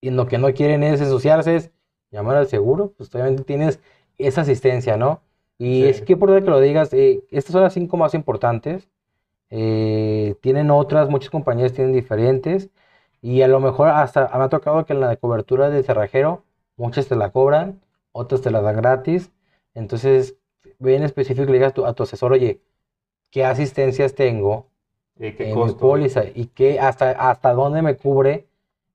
Y 0.00 0.10
lo 0.10 0.28
que 0.28 0.38
no 0.38 0.52
quieren 0.54 0.84
es 0.84 1.00
ensuciarse, 1.00 1.56
es 1.56 1.72
llamar 2.12 2.36
al 2.36 2.46
seguro, 2.46 2.92
pues 2.96 3.12
obviamente 3.12 3.42
tienes 3.42 3.80
esa 4.16 4.42
asistencia, 4.42 4.96
¿no? 4.96 5.20
Y 5.58 5.82
Sí. 5.82 5.88
es 5.88 6.02
que 6.02 6.12
importante 6.12 6.44
que 6.44 6.50
lo 6.50 6.60
digas, 6.60 6.92
eh, 6.94 7.24
estas 7.32 7.52
son 7.52 7.62
las 7.62 7.72
cinco 7.74 7.96
más 7.96 8.14
importantes. 8.14 8.88
eh, 9.50 10.34
tienen 10.40 10.70
otras, 10.70 11.08
muchas 11.10 11.30
compañías 11.30 11.72
tienen 11.72 11.92
diferentes. 11.92 12.70
Y 13.22 13.42
a 13.42 13.48
lo 13.48 13.60
mejor 13.60 13.88
hasta 13.88 14.28
me 14.36 14.44
ha 14.44 14.48
tocado 14.48 14.84
que 14.84 14.92
en 14.94 15.00
la 15.00 15.08
de 15.08 15.16
cobertura 15.16 15.70
del 15.70 15.84
cerrajero, 15.84 16.42
muchas 16.76 17.08
te 17.08 17.16
la 17.16 17.30
cobran, 17.30 17.80
otras 18.12 18.42
te 18.42 18.50
la 18.50 18.60
dan 18.60 18.76
gratis. 18.76 19.30
Entonces, 19.74 20.36
bien 20.78 21.02
específico, 21.02 21.46
le 21.46 21.54
digas 21.54 21.70
a 21.70 21.74
tu, 21.74 21.86
a 21.86 21.92
tu 21.94 22.02
asesor, 22.02 22.32
oye, 22.32 22.60
¿qué 23.30 23.44
asistencias 23.44 24.14
tengo 24.14 24.66
¿Y 25.18 25.32
qué 25.32 25.50
en 25.50 25.50
mi 25.50 25.54
costo? 25.54 25.78
póliza? 25.78 26.24
¿Y 26.34 26.46
qué, 26.46 26.80
hasta, 26.80 27.10
hasta 27.10 27.52
dónde 27.52 27.82
me 27.82 27.96
cubre 27.96 28.46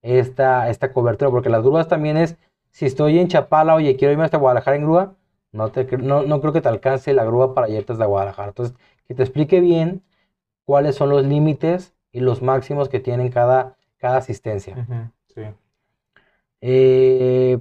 esta, 0.02 0.70
esta 0.70 0.94
cobertura? 0.94 1.32
Porque 1.32 1.50
las 1.50 1.64
grúas 1.64 1.88
también 1.88 2.18
es, 2.18 2.38
si 2.72 2.86
estoy 2.86 3.20
en 3.20 3.28
Chapala, 3.28 3.76
oye, 3.76 3.96
quiero 3.96 4.12
irme 4.12 4.26
hasta 4.26 4.38
Guadalajara 4.38 4.78
en 4.78 4.84
grúa, 4.84 5.16
no, 5.52 5.72
te, 5.72 5.86
no, 5.98 6.24
no 6.24 6.42
creo 6.42 6.54
que 6.54 6.62
te 6.62 6.70
alcance 6.70 7.14
la 7.14 7.26
grúa 7.26 7.54
para 7.54 7.70
irte 7.70 7.94
hasta 7.94 8.06
Guadalajara. 8.06 8.50
Entonces, 8.50 8.76
que 9.08 9.16
te 9.16 9.24
explique 9.24 9.60
bien 9.60 10.04
cuáles 10.64 10.96
son 10.96 11.10
los 11.10 11.26
límites 11.26 11.94
y 12.12 12.20
los 12.20 12.42
máximos 12.42 12.90
que 12.90 13.00
tienen 13.00 13.30
cada, 13.30 13.76
cada 13.98 14.18
asistencia. 14.18 14.76
Sí. 15.34 15.42
Eh, 16.62 17.60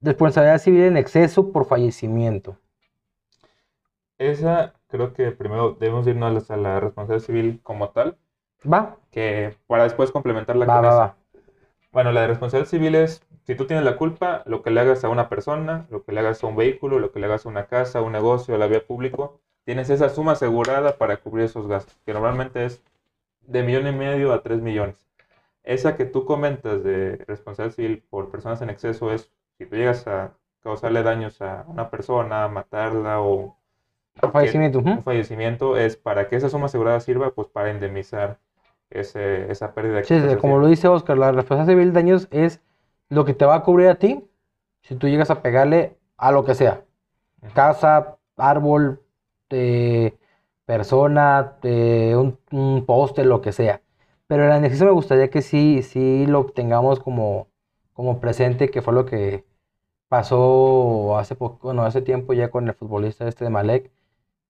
responsabilidad 0.00 0.58
civil 0.58 0.82
en 0.82 0.96
exceso 0.96 1.52
por 1.52 1.66
fallecimiento. 1.66 2.58
Esa 4.18 4.74
creo 4.86 5.12
que 5.14 5.32
primero 5.32 5.72
debemos 5.72 6.06
irnos 6.06 6.48
a 6.50 6.56
la 6.56 6.78
responsabilidad 6.78 7.26
civil 7.26 7.60
como 7.62 7.90
tal, 7.90 8.16
Va, 8.72 8.96
que 9.10 9.56
para 9.66 9.84
después 9.84 10.12
complementarla 10.12 10.66
va, 10.66 10.74
con 10.74 10.84
va, 10.84 10.88
esa. 10.88 11.00
va. 11.00 11.16
Bueno, 11.92 12.12
la 12.12 12.22
de 12.22 12.28
responsabilidad 12.28 12.70
civil 12.70 12.94
es, 12.94 13.22
si 13.46 13.54
tú 13.56 13.66
tienes 13.66 13.84
la 13.84 13.96
culpa, 13.96 14.42
lo 14.46 14.62
que 14.62 14.70
le 14.70 14.80
hagas 14.80 15.04
a 15.04 15.08
una 15.08 15.28
persona, 15.28 15.86
lo 15.90 16.04
que 16.04 16.12
le 16.12 16.20
hagas 16.20 16.42
a 16.44 16.46
un 16.46 16.56
vehículo, 16.56 16.98
lo 16.98 17.12
que 17.12 17.20
le 17.20 17.26
hagas 17.26 17.46
a 17.46 17.48
una 17.48 17.66
casa, 17.66 18.00
a 18.00 18.02
un 18.02 18.12
negocio, 18.12 18.54
a 18.54 18.58
la 18.58 18.66
vía 18.68 18.86
público, 18.86 19.40
tienes 19.64 19.90
esa 19.90 20.08
suma 20.08 20.32
asegurada 20.32 20.98
para 20.98 21.18
cubrir 21.18 21.46
esos 21.46 21.66
gastos, 21.68 21.98
que 22.06 22.12
normalmente 22.12 22.64
es 22.64 22.82
de 23.42 23.62
millón 23.64 23.88
y 23.88 23.92
medio 23.92 24.32
a 24.32 24.42
tres 24.42 24.62
millones. 24.62 25.09
Esa 25.62 25.96
que 25.96 26.04
tú 26.04 26.24
comentas 26.24 26.82
de 26.82 27.16
responsabilidad 27.26 27.74
civil 27.76 28.02
por 28.08 28.30
personas 28.30 28.60
en 28.62 28.70
exceso 28.70 29.12
es, 29.12 29.30
si 29.58 29.66
tú 29.66 29.76
llegas 29.76 30.06
a 30.06 30.32
causarle 30.62 31.02
daños 31.02 31.40
a 31.42 31.64
una 31.68 31.90
persona, 31.90 32.48
matarla 32.48 33.20
o 33.20 33.56
Por 34.20 34.32
fallecimiento. 34.32 34.78
un 34.80 35.02
fallecimiento, 35.02 35.76
es 35.76 35.96
para 35.96 36.28
que 36.28 36.36
esa 36.36 36.48
suma 36.48 36.66
asegurada 36.66 37.00
sirva, 37.00 37.30
pues 37.30 37.48
para 37.48 37.70
indemnizar 37.70 38.38
ese, 38.90 39.50
esa 39.50 39.72
pérdida 39.74 40.02
Sí, 40.04 40.14
como 40.40 40.58
lo 40.58 40.66
dice 40.66 40.88
Oscar, 40.88 41.16
la 41.18 41.32
responsabilidad 41.32 41.74
civil 41.74 41.92
de 41.92 42.00
daños 42.00 42.28
es 42.30 42.60
lo 43.08 43.24
que 43.24 43.34
te 43.34 43.44
va 43.44 43.56
a 43.56 43.62
cubrir 43.62 43.88
a 43.88 43.94
ti 43.96 44.24
si 44.82 44.96
tú 44.96 45.08
llegas 45.08 45.30
a 45.30 45.42
pegarle 45.42 45.96
a 46.16 46.32
lo 46.32 46.44
que 46.44 46.54
sea. 46.54 46.82
Casa, 47.54 48.18
árbol, 48.36 49.00
eh, 49.50 50.16
persona, 50.66 51.56
eh, 51.62 52.14
un, 52.16 52.38
un 52.52 52.84
poste, 52.86 53.24
lo 53.24 53.40
que 53.40 53.52
sea. 53.52 53.80
Pero 54.30 54.44
el 54.46 54.52
anexo 54.52 54.84
me 54.84 54.92
gustaría 54.92 55.28
que 55.30 55.42
sí, 55.42 55.82
sí 55.82 56.24
lo 56.26 56.46
tengamos 56.46 57.00
como, 57.00 57.48
como 57.94 58.20
presente, 58.20 58.70
que 58.70 58.80
fue 58.80 58.94
lo 58.94 59.04
que 59.04 59.44
pasó 60.08 61.18
hace 61.18 61.36
poco, 61.36 61.74
no, 61.74 61.84
hace 61.84 62.02
tiempo 62.02 62.32
ya 62.34 62.50
con 62.50 62.68
el 62.68 62.74
futbolista 62.74 63.28
este 63.28 63.44
de 63.44 63.50
Malek, 63.50 63.90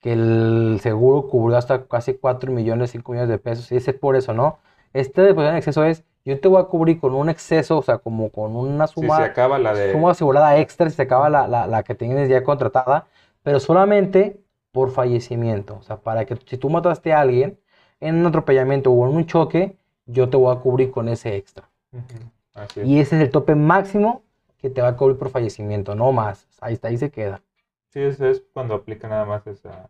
que 0.01 0.13
el 0.15 0.81
seguro 0.83 1.29
cubrió 1.29 1.59
hasta 1.59 1.87
casi 1.89 2.15
4 2.15 2.53
millones, 2.53 2.91
5 2.93 3.13
millones 3.13 3.31
de 3.31 3.39
pesos. 3.39 3.73
Y 3.73 3.77
ese 3.77 3.93
es 3.93 3.99
por 3.99 4.17
eso, 4.17 4.35
¿no? 4.35 4.59
Este 4.93 5.23
de 5.23 5.31
en 5.31 5.57
exceso 5.57 5.85
es, 5.85 6.05
yo 6.25 6.41
te 6.41 6.49
voy 6.49 6.63
a 6.63 6.67
cubrir 6.67 7.01
con 7.01 7.15
un 7.15 7.31
exceso, 7.31 7.79
o 7.79 7.83
sea, 7.83 7.99
como 7.99 8.31
con 8.31 8.57
una 8.57 8.87
Si 8.89 8.95
suma 8.95 9.19
se 9.19 9.25
acaba 9.25 9.59
la 9.59 9.75
de... 9.75 9.93
suma 9.93 10.13
asegurada 10.13 10.59
extra 10.59 10.91
si 10.91 10.97
se 10.97 11.03
acaba 11.03 11.31
la, 11.31 11.49
la, 11.49 11.67
la 11.67 11.83
que 11.85 11.95
tienes 11.95 12.29
ya 12.29 12.45
contratada, 12.45 13.09
pero 13.43 13.61
solamente 13.61 14.41
por 14.73 14.91
fallecimiento. 14.91 15.77
O 15.77 15.83
sea, 15.83 15.99
para 15.99 16.27
que 16.27 16.37
si 16.47 16.59
tú 16.59 16.71
mataste 16.71 17.13
a 17.13 17.21
alguien 17.21 17.59
en 18.00 18.16
un 18.16 18.26
atropellamiento 18.26 18.90
o 18.90 19.09
en 19.09 19.16
un 19.16 19.26
choque, 19.26 19.76
yo 20.07 20.28
te 20.28 20.37
voy 20.37 20.54
a 20.54 20.61
cubrir 20.61 20.90
con 20.90 21.09
ese 21.09 21.37
extra. 21.37 21.69
Ujú, 21.92 22.30
Así 22.54 22.80
es. 22.80 22.87
Y 22.87 22.99
ese 23.00 23.16
es 23.16 23.23
el 23.23 23.30
tope 23.30 23.54
máximo 23.54 24.23
que 24.59 24.71
te 24.71 24.83
va 24.83 24.88
a 24.88 24.97
cubrir 24.97 25.19
por 25.19 25.30
fallecimiento, 25.30 25.95
no 25.95 26.12
más. 26.12 26.49
Ahí 26.61 26.75
está, 26.75 26.88
ahí 26.88 26.97
se 26.97 27.11
queda. 27.11 27.42
Sí, 27.90 28.00
eso 28.00 28.26
es 28.26 28.42
cuando 28.52 28.75
aplica 28.75 29.09
nada 29.09 29.25
más 29.25 29.47
esa, 29.47 29.88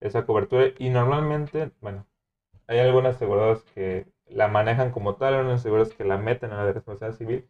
esa 0.00 0.26
cobertura. 0.26 0.66
Y 0.78 0.90
normalmente, 0.90 1.72
bueno, 1.80 2.06
hay 2.66 2.78
algunas 2.78 3.16
aseguradoras 3.16 3.62
que 3.74 4.06
la 4.26 4.48
manejan 4.48 4.90
como 4.92 5.16
tal, 5.16 5.34
hay 5.34 5.40
unas 5.40 5.60
aseguradoras 5.60 5.94
que 5.96 6.04
la 6.04 6.18
meten 6.18 6.52
a 6.52 6.56
la 6.58 6.66
de 6.66 6.72
responsabilidad 6.72 7.18
civil. 7.18 7.48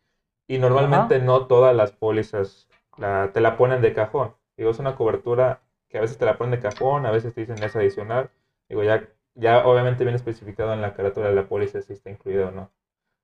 Y 0.49 0.59
normalmente 0.59 1.19
no 1.21 1.47
todas 1.47 1.75
las 1.75 1.93
pólizas 1.93 2.69
la- 2.99 3.31
te 3.33 3.41
la 3.41 3.57
ponen 3.57 3.83
de 3.83 3.95
cajón. 3.95 4.35
Digo, 4.57 4.71
es 4.71 4.79
una 4.79 4.97
cobertura 4.97 5.63
que 5.89 5.99
a 5.99 6.01
veces 6.01 6.19
te 6.19 6.25
la 6.27 6.37
ponen 6.39 6.53
de 6.53 6.61
cajón, 6.61 7.07
a 7.07 7.11
veces 7.11 7.35
te 7.35 7.41
dicen 7.43 7.63
es 7.63 7.77
adicional. 7.77 8.31
Digo, 8.69 8.83
ya, 8.83 9.09
ya 9.35 9.67
obviamente 9.67 10.05
viene 10.05 10.17
especificado 10.17 10.73
en 10.75 10.81
la 10.83 10.95
carátula 10.95 11.29
de 11.29 11.35
la 11.35 11.49
póliza 11.49 11.81
si 11.83 11.93
está 11.93 12.11
incluida 12.11 12.49
o 12.49 12.51
no. 12.51 12.71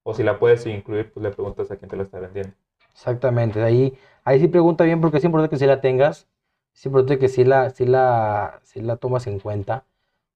O 0.05 0.15
si 0.15 0.23
la 0.25 0.39
puedes 0.39 0.67
incluir, 0.67 1.13
pues 1.13 1.23
le 1.25 1.31
preguntas 1.33 1.71
a 1.71 1.77
quién 1.77 1.91
te 1.91 1.97
la 1.97 2.05
está 2.05 2.21
vendiendo. 2.21 2.55
Exactamente. 2.93 3.63
Ahí, 3.63 3.97
ahí 4.25 4.41
sí 4.41 4.49
pregunta 4.49 4.85
bien 4.85 5.01
porque 5.01 5.19
es 5.19 5.25
importante 5.25 5.51
que 5.55 5.59
sí 5.59 5.67
la 5.67 5.81
tengas. 5.81 6.27
Es 6.75 6.85
importante 6.87 7.19
que 7.19 7.29
sí 7.29 7.45
la, 7.45 7.71
sí 7.71 7.87
la, 7.87 8.61
sí 8.65 8.81
la 8.81 8.97
tomas 8.97 9.27
en 9.27 9.39
cuenta. 9.41 9.85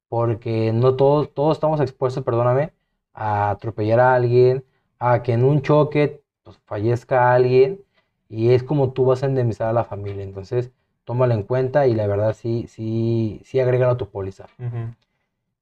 Porque 0.08 0.72
no 0.72 0.96
todos, 0.96 1.32
todos 1.34 1.56
estamos 1.56 1.80
expuestos, 1.80 2.24
perdóname, 2.24 2.72
a 3.14 3.50
atropellar 3.50 4.00
a 4.00 4.14
alguien, 4.14 4.64
a 4.98 5.22
que 5.22 5.32
en 5.34 5.44
un 5.44 5.62
choque 5.62 6.22
pues, 6.44 6.58
fallezca 6.66 7.32
alguien. 7.34 7.84
y 8.28 8.50
es 8.52 8.62
como 8.64 8.92
tú 8.92 9.04
vas 9.06 9.22
a 9.22 9.26
indemnizar 9.28 9.68
a 9.68 9.72
la 9.72 9.84
familia. 9.84 10.24
Entonces, 10.24 10.72
tómalo 11.04 11.34
en 11.34 11.42
cuenta 11.44 11.86
y 11.86 11.94
la 11.94 12.06
verdad 12.06 12.34
sí, 12.34 12.66
sí, 12.68 13.40
sí 13.44 13.60
agrégalo 13.60 13.92
a 13.94 13.96
tu 13.98 14.10
póliza. 14.10 14.50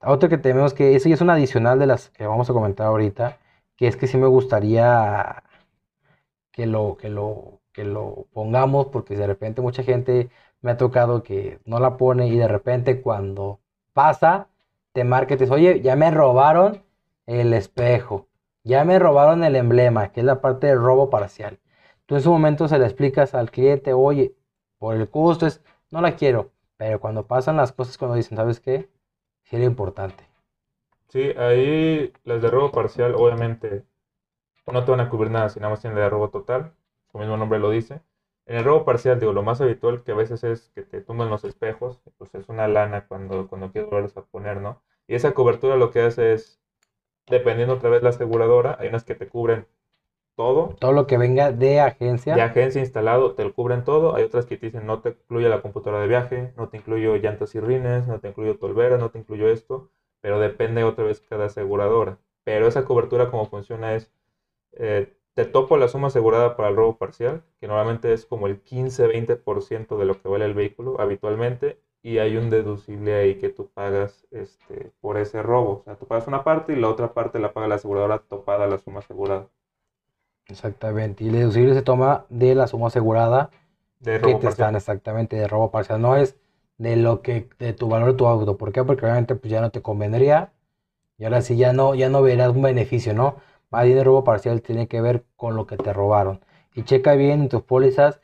Otra 0.02 0.28
que 0.28 0.38
tenemos 0.38 0.75
que, 0.75 0.95
eso 0.95 1.09
ya 1.09 1.14
es 1.14 1.21
una 1.21 1.35
adicional 1.35 1.78
de 1.78 1.87
las 1.87 2.11
que 2.11 2.26
vamos 2.26 2.49
a 2.50 2.52
comentar 2.52 2.87
ahorita, 2.87 3.38
que 3.76 3.87
es 3.87 3.97
que 3.97 4.07
sí 4.07 4.16
me 4.19 4.26
gustaría 4.26 5.42
que 6.52 6.66
lo, 6.66 6.97
que 6.97 7.09
lo, 7.09 7.61
que 7.73 7.85
lo 7.85 8.26
pongamos, 8.33 8.87
porque 8.87 9.16
de 9.16 9.26
repente 9.26 9.61
mucha 9.62 9.83
gente 9.83 10.30
me 10.62 10.73
ha 10.73 10.76
tocado 10.76 11.23
que 11.23 11.61
no 11.64 11.80
la 11.80 11.97
pone 11.97 12.28
y 12.28 12.37
de 12.37 12.49
repente 12.49 13.00
cuando 13.02 13.61
pasa, 13.92 14.49
te 14.92 15.04
marca 15.04 15.37
oye, 15.50 15.80
ya 15.83 15.97
me 15.97 16.11
robaron 16.11 16.83
el 17.26 17.52
espejo, 17.54 18.28
ya 18.64 18.85
me 18.85 18.99
robaron 18.99 19.45
el 19.45 19.57
emblema, 19.57 20.12
que 20.12 20.21
es 20.21 20.26
la 20.26 20.40
parte 20.40 20.66
del 20.69 20.78
robo 20.80 21.11
parcial. 21.11 21.59
Tú 22.07 22.16
en 22.16 22.23
su 22.23 22.30
momento 22.30 22.69
se 22.69 22.78
le 22.78 22.87
explicas 22.87 23.35
al 23.35 23.50
cliente, 23.50 23.92
oye, 23.92 24.35
por 24.78 24.97
el 24.97 25.09
costo 25.11 25.47
es, 25.47 25.62
no 25.90 26.00
la 26.00 26.16
quiero, 26.16 26.50
pero 26.76 27.00
cuando 27.00 27.26
pasan 27.26 27.57
las 27.57 27.73
cosas, 27.73 27.99
cuando 27.99 28.16
dicen, 28.16 28.37
¿sabes 28.37 28.61
qué? 28.61 28.88
Sí 29.50 29.57
importante. 29.62 30.25
Sí, 31.09 31.33
ahí 31.37 32.12
las 32.25 32.42
de 32.42 32.50
robo 32.50 32.71
parcial, 32.73 33.14
obviamente, 33.16 33.85
no 34.66 34.85
te 34.85 34.90
van 34.92 35.00
a 35.00 35.11
cubrir 35.11 35.30
nada 35.30 35.49
si 35.50 35.61
nada 35.61 35.71
más 35.71 35.80
tienen 35.80 35.99
de 35.99 36.09
robo 36.09 36.30
total, 36.30 36.75
su 37.12 37.19
mismo 37.19 37.37
nombre 37.37 37.59
lo 37.59 37.71
dice. 37.71 38.02
En 38.47 38.57
el 38.57 38.64
robo 38.64 38.85
parcial, 38.85 39.21
digo, 39.21 39.33
lo 39.33 39.42
más 39.42 39.61
habitual 39.61 40.02
que 40.04 40.12
a 40.12 40.16
veces 40.16 40.45
es 40.45 40.71
que 40.75 40.83
te 40.83 41.02
tumban 41.02 41.30
los 41.30 41.45
espejos, 41.45 42.00
pues 42.19 42.35
es 42.35 42.49
una 42.49 42.69
lana 42.69 43.07
cuando, 43.07 43.49
cuando 43.49 43.73
quieres 43.73 43.90
volverlos 43.90 44.16
a 44.16 44.23
poner, 44.23 44.61
¿no? 44.61 44.83
Y 45.09 45.14
esa 45.16 45.35
cobertura 45.35 45.76
lo 45.76 45.90
que 45.90 46.02
hace 46.02 46.33
es, 46.35 46.61
dependiendo 47.28 47.75
otra 47.75 47.90
vez 47.90 48.02
la 48.02 48.11
aseguradora, 48.11 48.76
hay 48.80 48.88
unas 48.88 49.04
que 49.04 49.14
te 49.16 49.28
cubren 49.28 49.66
todo, 50.37 50.75
Todo 50.78 50.92
lo 50.92 51.06
que 51.06 51.18
venga 51.18 51.52
de 51.52 51.80
agencia, 51.80 52.34
de 52.34 52.42
agencia 52.42 52.80
instalado, 52.80 53.34
te 53.34 53.44
lo 53.44 53.52
cubren 53.52 53.84
todo. 53.84 54.14
Hay 54.14 54.25
otras 54.25 54.46
que 54.46 54.56
te 54.56 54.66
dicen 54.66 54.87
no 54.87 55.00
te 55.00 55.10
incluye 55.10 55.49
la 55.49 55.60
computadora 55.60 56.02
de 56.02 56.08
viaje, 56.08 56.52
no 56.56 56.68
te 56.68 56.78
incluyo 56.78 57.16
llantas 57.16 57.54
y 57.54 57.60
rines, 57.60 58.06
no 58.06 58.18
te 58.20 58.28
incluyo 58.28 58.56
tolveras, 58.56 58.99
no 59.00 59.10
te 59.10 59.18
incluyo 59.18 59.49
esto, 59.49 59.90
pero 60.20 60.40
depende 60.40 60.84
otra 60.84 61.04
vez 61.04 61.20
cada 61.20 61.46
aseguradora. 61.46 62.18
Pero 62.44 62.66
esa 62.66 62.84
cobertura 62.84 63.30
como 63.30 63.46
funciona 63.46 63.94
es, 63.94 64.10
eh, 64.72 65.12
te 65.34 65.44
topo 65.44 65.76
la 65.76 65.88
suma 65.88 66.08
asegurada 66.08 66.56
para 66.56 66.70
el 66.70 66.76
robo 66.76 66.96
parcial, 66.96 67.42
que 67.60 67.68
normalmente 67.68 68.12
es 68.12 68.26
como 68.26 68.46
el 68.46 68.62
15-20% 68.62 69.99
de 69.99 70.04
lo 70.04 70.20
que 70.20 70.28
vale 70.28 70.44
el 70.46 70.54
vehículo 70.54 71.00
habitualmente, 71.00 71.80
y 72.02 72.18
hay 72.18 72.37
un 72.37 72.49
deducible 72.50 73.14
ahí 73.14 73.34
que 73.37 73.50
tú 73.50 73.68
pagas 73.75 74.26
este, 74.30 74.90
por 75.00 75.18
ese 75.18 75.42
robo. 75.42 75.80
O 75.80 75.82
sea, 75.84 75.96
tú 75.96 76.06
pagas 76.06 76.26
una 76.28 76.44
parte 76.44 76.72
y 76.72 76.76
la 76.76 76.88
otra 76.88 77.12
parte 77.12 77.38
la 77.38 77.52
paga 77.52 77.68
la 77.68 77.75
aseguradora 77.76 78.18
topada 78.20 78.66
la 78.66 78.78
suma 78.78 79.00
asegurada 79.00 79.50
exactamente, 80.50 81.25
y 81.25 81.28
el 81.28 81.35
deducible 81.35 81.75
se 81.75 81.83
toma 81.83 82.26
de 82.28 82.54
la 82.54 82.66
suma 82.66 82.88
asegurada 82.88 83.50
de 84.00 84.21
que 84.21 84.35
te 84.35 84.40
parcial. 84.40 84.50
están 84.50 84.76
exactamente 84.76 85.37
de 85.37 85.49
robo 85.49 85.71
parcial, 85.71 86.00
no 86.00 86.16
es 86.16 86.37
de 86.78 86.97
lo 86.97 87.23
que, 87.23 87.49
de 87.59 87.73
tu 87.75 87.88
valor 87.88 88.12
de 88.12 88.14
tu 88.19 88.26
auto, 88.26 88.57
¿por 88.57 88.73
qué? 88.73 88.85
Porque 88.85 89.04
obviamente 89.04 89.35
pues 89.37 89.50
ya 89.50 89.61
no 89.61 89.71
te 89.71 89.83
convendría, 89.83 90.52
y 91.19 91.25
ahora 91.25 91.42
sí 91.42 91.57
ya 91.57 91.73
no, 91.73 91.95
ya 91.95 92.09
no 92.11 92.23
verás 92.23 92.50
un 92.50 92.62
beneficio, 92.62 93.14
¿no? 93.14 93.37
Más 93.71 93.85
bien 93.87 93.99
el 93.99 94.04
robo 94.04 94.25
parcial 94.25 94.62
tiene 94.62 94.88
que 94.88 95.00
ver 95.00 95.25
con 95.37 95.57
lo 95.57 95.66
que 95.66 95.76
te 95.76 95.92
robaron, 95.92 96.40
y 96.75 96.85
checa 96.85 97.14
bien 97.14 97.42
en 97.42 97.49
tus 97.49 97.62
pólizas 97.62 98.21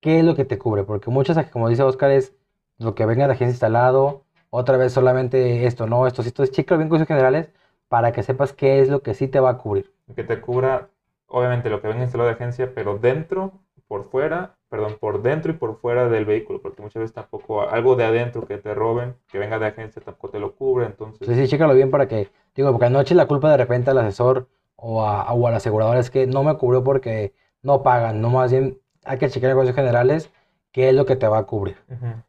qué 0.00 0.18
es 0.20 0.24
lo 0.24 0.34
que 0.34 0.44
te 0.44 0.58
cubre, 0.58 0.84
porque 0.84 1.10
muchas, 1.10 1.50
como 1.50 1.68
dice 1.68 1.82
Oscar, 1.82 2.10
es 2.10 2.34
lo 2.78 2.94
que 2.94 3.06
venga 3.06 3.26
de 3.26 3.34
agencia 3.34 3.52
instalado, 3.52 4.24
otra 4.50 4.76
vez 4.76 4.92
solamente 4.92 5.66
esto, 5.66 5.86
no, 5.86 6.06
esto, 6.06 6.22
sí, 6.22 6.28
entonces 6.30 6.54
checa 6.54 6.76
bien 6.76 6.88
cosas 6.88 7.06
generales 7.08 7.50
para 7.88 8.12
que 8.12 8.22
sepas 8.22 8.52
qué 8.52 8.80
es 8.80 8.88
lo 8.88 9.02
que 9.02 9.14
sí 9.14 9.28
te 9.28 9.40
va 9.40 9.50
a 9.50 9.58
cubrir. 9.58 9.92
Que 10.14 10.24
te 10.24 10.40
cubra, 10.40 10.90
obviamente, 11.26 11.70
lo 11.70 11.80
que 11.80 11.88
venga 11.88 12.02
instalado 12.02 12.28
de 12.28 12.34
agencia, 12.34 12.72
pero 12.74 12.98
dentro, 12.98 13.52
por 13.88 14.10
fuera, 14.10 14.56
perdón, 14.68 14.96
por 15.00 15.22
dentro 15.22 15.52
y 15.52 15.54
por 15.56 15.76
fuera 15.80 16.08
del 16.08 16.24
vehículo, 16.24 16.60
porque 16.62 16.82
muchas 16.82 17.00
veces 17.00 17.14
tampoco 17.14 17.62
algo 17.68 17.96
de 17.96 18.04
adentro 18.04 18.46
que 18.46 18.58
te 18.58 18.74
roben, 18.74 19.16
que 19.28 19.38
venga 19.38 19.58
de 19.58 19.66
agencia, 19.66 20.02
tampoco 20.02 20.30
te 20.30 20.38
lo 20.38 20.54
cubre, 20.54 20.86
entonces, 20.86 21.26
Sí, 21.26 21.34
sí, 21.34 21.48
chécalo 21.48 21.74
bien 21.74 21.90
para 21.90 22.06
que, 22.06 22.30
digo, 22.54 22.70
porque 22.72 22.90
no 22.90 23.00
eches 23.00 23.16
la 23.16 23.26
culpa 23.26 23.50
de 23.50 23.56
repente 23.56 23.90
al 23.90 23.98
asesor 23.98 24.48
o 24.76 25.04
a, 25.04 25.32
o 25.32 25.46
a 25.46 25.50
la 25.50 25.56
aseguradora, 25.58 25.98
es 25.98 26.10
que 26.10 26.26
no 26.26 26.42
me 26.44 26.56
cubrió 26.56 26.84
porque 26.84 27.34
no 27.62 27.82
pagan, 27.82 28.20
no 28.20 28.30
más 28.30 28.50
bien 28.52 28.78
hay 29.04 29.18
que 29.18 29.28
checar 29.28 29.50
en 29.50 29.56
cosas 29.56 29.74
generales 29.74 30.30
qué 30.72 30.88
es 30.90 30.94
lo 30.94 31.04
que 31.06 31.16
te 31.16 31.26
va 31.26 31.38
a 31.38 31.44
cubrir. 31.44 31.76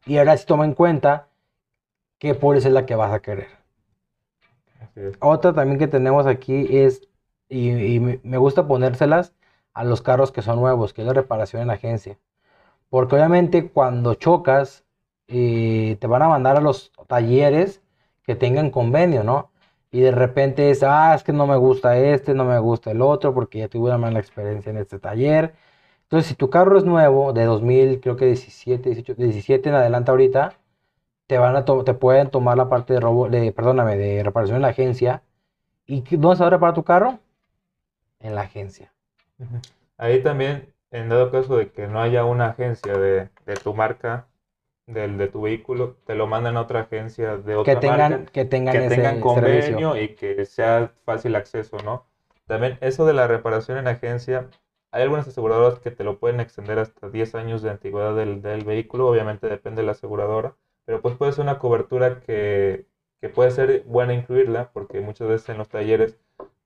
Y 0.05 0.17
ahora 0.17 0.35
sí 0.37 0.45
toma 0.45 0.65
en 0.65 0.73
cuenta 0.73 1.27
qué 2.19 2.35
póliza 2.35 2.69
es 2.69 2.73
la 2.73 2.85
que 2.85 2.95
vas 2.95 3.13
a 3.13 3.21
querer. 3.21 3.47
Otra 5.19 5.53
también 5.53 5.79
que 5.79 5.87
tenemos 5.87 6.25
aquí 6.27 6.67
es, 6.69 7.07
y, 7.51 7.99
me 7.99 8.37
gusta 8.37 8.67
ponérselas 8.67 9.33
a 9.73 9.83
los 9.83 10.01
carros 10.01 10.31
que 10.31 10.41
son 10.41 10.59
nuevos, 10.59 10.93
que 10.93 11.01
es 11.01 11.07
la 11.07 11.13
reparación 11.13 11.61
en 11.63 11.71
agencia. 11.71 12.17
Porque 12.89 13.15
obviamente 13.15 13.69
cuando 13.71 14.15
chocas, 14.15 14.85
eh, 15.27 15.97
te 15.99 16.07
van 16.07 16.23
a 16.23 16.29
mandar 16.29 16.57
a 16.57 16.61
los 16.61 16.91
talleres 17.07 17.81
que 18.23 18.35
tengan 18.35 18.71
convenio, 18.71 19.23
¿no? 19.23 19.51
Y 19.91 20.01
de 20.01 20.11
repente 20.11 20.71
es, 20.71 20.83
ah, 20.83 21.13
es 21.15 21.23
que 21.23 21.33
no 21.33 21.47
me 21.47 21.57
gusta 21.57 21.97
este, 21.97 22.33
no 22.33 22.45
me 22.45 22.59
gusta 22.59 22.91
el 22.91 23.01
otro, 23.01 23.33
porque 23.33 23.59
ya 23.59 23.67
tuve 23.69 23.89
una 23.89 23.97
mala 23.97 24.19
experiencia 24.19 24.69
en 24.71 24.77
este 24.77 24.99
taller. 24.99 25.55
Entonces, 26.03 26.29
si 26.29 26.35
tu 26.35 26.49
carro 26.49 26.77
es 26.77 26.85
nuevo, 26.85 27.33
de 27.33 27.45
2000, 27.45 28.01
creo 28.01 28.15
que 28.17 28.25
17, 28.27 28.89
18, 28.91 29.15
17 29.15 29.69
en 29.69 29.75
adelante 29.75 30.11
ahorita, 30.11 30.53
te 31.27 31.37
van 31.37 31.55
a 31.55 31.65
te 31.65 31.93
pueden 31.95 32.29
tomar 32.31 32.57
la 32.57 32.69
parte 32.69 32.93
de 32.93 32.99
robo, 33.01 33.29
perdóname, 33.55 33.97
de 33.97 34.23
reparación 34.23 34.57
en 34.57 34.63
la 34.63 34.69
agencia. 34.69 35.23
¿Y 35.87 36.01
dónde 36.17 36.37
se 36.37 36.57
va 36.57 36.69
a 36.69 36.73
tu 36.73 36.83
carro? 36.83 37.19
En 38.21 38.35
la 38.35 38.41
agencia. 38.43 38.93
Ahí 39.97 40.21
también, 40.23 40.73
en 40.91 41.09
dado 41.09 41.31
caso 41.31 41.57
de 41.57 41.71
que 41.71 41.87
no 41.87 42.01
haya 42.01 42.25
una 42.25 42.47
agencia 42.49 42.97
de, 42.97 43.29
de 43.45 43.53
tu 43.55 43.73
marca, 43.73 44.27
del, 44.87 45.17
de 45.17 45.27
tu 45.27 45.41
vehículo, 45.41 45.95
te 46.05 46.15
lo 46.15 46.27
mandan 46.27 46.57
a 46.57 46.61
otra 46.61 46.81
agencia 46.81 47.37
de 47.37 47.55
Que 47.63 47.75
otra 47.75 47.79
tengan, 47.79 48.11
marca. 48.11 48.31
que 48.31 48.45
tengan 48.45 48.79
que 48.79 48.85
ese 48.85 48.89
tengan 48.95 49.13
servicio. 49.27 49.75
convenio 49.75 50.01
y 50.01 50.15
que 50.15 50.45
sea 50.45 50.93
fácil 51.05 51.35
acceso, 51.35 51.77
¿no? 51.83 52.05
También 52.47 52.77
eso 52.81 53.05
de 53.05 53.13
la 53.13 53.27
reparación 53.27 53.77
en 53.77 53.87
agencia, 53.87 54.49
hay 54.91 55.03
algunas 55.03 55.27
aseguradoras 55.27 55.79
que 55.79 55.91
te 55.91 56.03
lo 56.03 56.19
pueden 56.19 56.39
extender 56.39 56.79
hasta 56.79 57.09
10 57.09 57.35
años 57.35 57.61
de 57.61 57.69
antigüedad 57.71 58.15
del, 58.15 58.41
del 58.41 58.65
vehículo, 58.65 59.07
obviamente 59.07 59.47
depende 59.47 59.81
de 59.81 59.85
la 59.87 59.93
aseguradora, 59.93 60.55
pero 60.85 61.01
pues 61.01 61.15
puede 61.17 61.31
ser 61.33 61.43
una 61.43 61.59
cobertura 61.59 62.19
que, 62.21 62.87
que 63.21 63.29
puede 63.29 63.51
ser 63.51 63.83
buena 63.85 64.13
incluirla, 64.13 64.71
porque 64.73 64.99
muchas 65.01 65.27
veces 65.29 65.49
en 65.49 65.57
los 65.59 65.69
talleres 65.69 66.19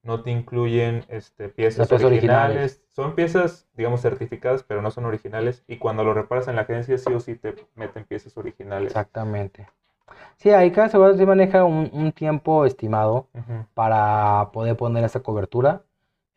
no 0.05 0.21
te 0.23 0.31
incluyen 0.31 1.03
este, 1.09 1.49
piezas 1.49 1.91
originales. 1.91 2.05
originales. 2.05 2.83
Son 2.91 3.15
piezas, 3.15 3.67
digamos, 3.73 4.01
certificadas, 4.01 4.63
pero 4.63 4.81
no 4.81 4.91
son 4.91 5.05
originales, 5.05 5.63
y 5.67 5.77
cuando 5.77 6.03
lo 6.03 6.13
reparas 6.13 6.47
en 6.47 6.55
la 6.55 6.61
agencia 6.61 6.97
sí 6.97 7.13
o 7.13 7.19
sí 7.19 7.35
te 7.35 7.55
meten 7.75 8.05
piezas 8.05 8.37
originales. 8.37 8.87
Exactamente. 8.87 9.67
Sí, 10.37 10.51
ahí 10.51 10.71
cada 10.71 10.87
aseguradora 10.87 11.17
sí 11.17 11.25
maneja 11.25 11.63
un, 11.65 11.89
un 11.93 12.11
tiempo 12.11 12.65
estimado 12.65 13.27
para 13.73 14.51
poder 14.53 14.77
poner 14.77 15.03
esa 15.03 15.21
cobertura. 15.21 15.83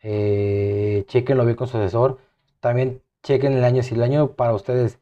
Eh, 0.01 1.03
chequenlo 1.07 1.45
bien 1.45 1.55
con 1.55 1.67
su 1.67 1.77
asesor. 1.77 2.19
También 2.59 3.01
chequen 3.23 3.53
el 3.53 3.63
año. 3.63 3.83
Si 3.83 3.95
el 3.95 4.03
año 4.03 4.31
para 4.33 4.53
ustedes, 4.53 4.99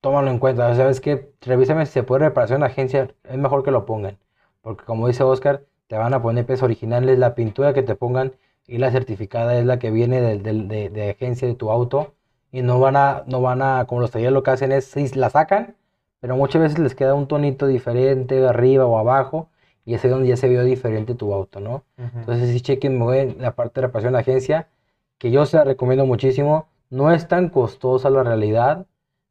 tómalo 0.00 0.30
en 0.30 0.38
cuenta. 0.38 0.74
¿Sabes 0.74 1.00
qué? 1.00 1.32
Revísame 1.40 1.86
si 1.86 1.92
se 1.92 2.02
puede 2.02 2.24
reparación 2.26 2.56
en 2.58 2.60
la 2.62 2.66
agencia. 2.68 3.14
Es 3.24 3.38
mejor 3.38 3.62
que 3.64 3.70
lo 3.70 3.86
pongan. 3.86 4.18
Porque 4.62 4.84
como 4.84 5.08
dice 5.08 5.22
Oscar, 5.22 5.64
te 5.90 5.98
van 5.98 6.14
a 6.14 6.22
poner 6.22 6.46
piezas 6.46 6.62
originales. 6.64 7.18
La 7.18 7.34
pintura 7.34 7.74
que 7.74 7.82
te 7.82 7.96
pongan 7.96 8.32
y 8.66 8.78
la 8.78 8.92
certificada 8.92 9.58
es 9.58 9.66
la 9.66 9.78
que 9.80 9.90
viene 9.90 10.20
del- 10.38 10.68
de, 10.68 10.88
de 10.90 11.10
agencia 11.10 11.48
de 11.48 11.54
tu 11.56 11.70
auto. 11.70 12.14
Y 12.52 12.62
no 12.62 12.80
van 12.80 12.96
a, 12.96 13.24
no 13.26 13.42
van 13.42 13.62
a, 13.62 13.86
como 13.86 14.00
los 14.02 14.12
talleres 14.12 14.32
lo 14.32 14.42
que 14.44 14.52
hacen 14.52 14.72
es, 14.72 14.86
sí, 14.86 15.08
la 15.16 15.30
sacan, 15.30 15.76
pero 16.20 16.36
muchas 16.36 16.62
veces 16.62 16.78
les 16.78 16.94
queda 16.94 17.14
un 17.14 17.28
tonito 17.28 17.66
diferente 17.66 18.46
arriba 18.46 18.86
o 18.86 18.98
abajo. 18.98 19.50
Y 19.84 19.94
es 19.94 20.04
ahí 20.04 20.10
donde 20.10 20.28
ya 20.28 20.36
se 20.36 20.48
vio 20.48 20.62
diferente 20.64 21.14
tu 21.16 21.34
auto, 21.34 21.60
¿no? 21.60 21.84
Ujú. 21.98 22.18
Entonces 22.20 22.50
sí 22.50 22.60
chequen 22.60 22.98
muy 22.98 23.14
bien 23.16 23.36
la 23.40 23.56
parte 23.56 23.80
de 23.80 23.88
reparación 23.88 24.12
de 24.14 24.20
agencia, 24.20 24.68
que 25.18 25.30
yo 25.32 25.46
se 25.46 25.56
la 25.58 25.64
recomiendo 25.64 26.06
muchísimo. 26.06 26.68
No 26.90 27.12
es 27.12 27.28
tan 27.28 27.48
costosa 27.50 28.10
la 28.10 28.22
realidad. 28.22 28.86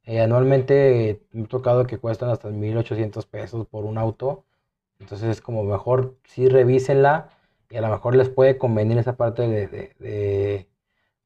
Eh, 0.06 0.22
anualmente 0.22 1.10
eh, 1.12 1.22
me 1.32 1.44
ha 1.44 1.48
tocado 1.48 1.86
que 1.86 1.98
cuestan 2.00 2.30
hasta 2.30 2.50
1.800 2.50 3.26
pesos 3.26 3.68
por 3.68 3.86
un 3.86 3.98
auto. 3.98 4.44
Entonces 5.00 5.30
es 5.30 5.42
como 5.42 5.64
mejor 5.64 6.16
sí 6.26 6.48
revísenla 6.50 7.30
y 7.70 7.78
a 7.78 7.82
lo 7.82 7.90
mejor 7.90 8.16
les 8.16 8.30
puede 8.30 8.58
convenir 8.58 8.98
esa 8.98 9.16
parte 9.16 9.44
de, 9.48 9.68
de- 9.68 9.96
de- 10.00 10.68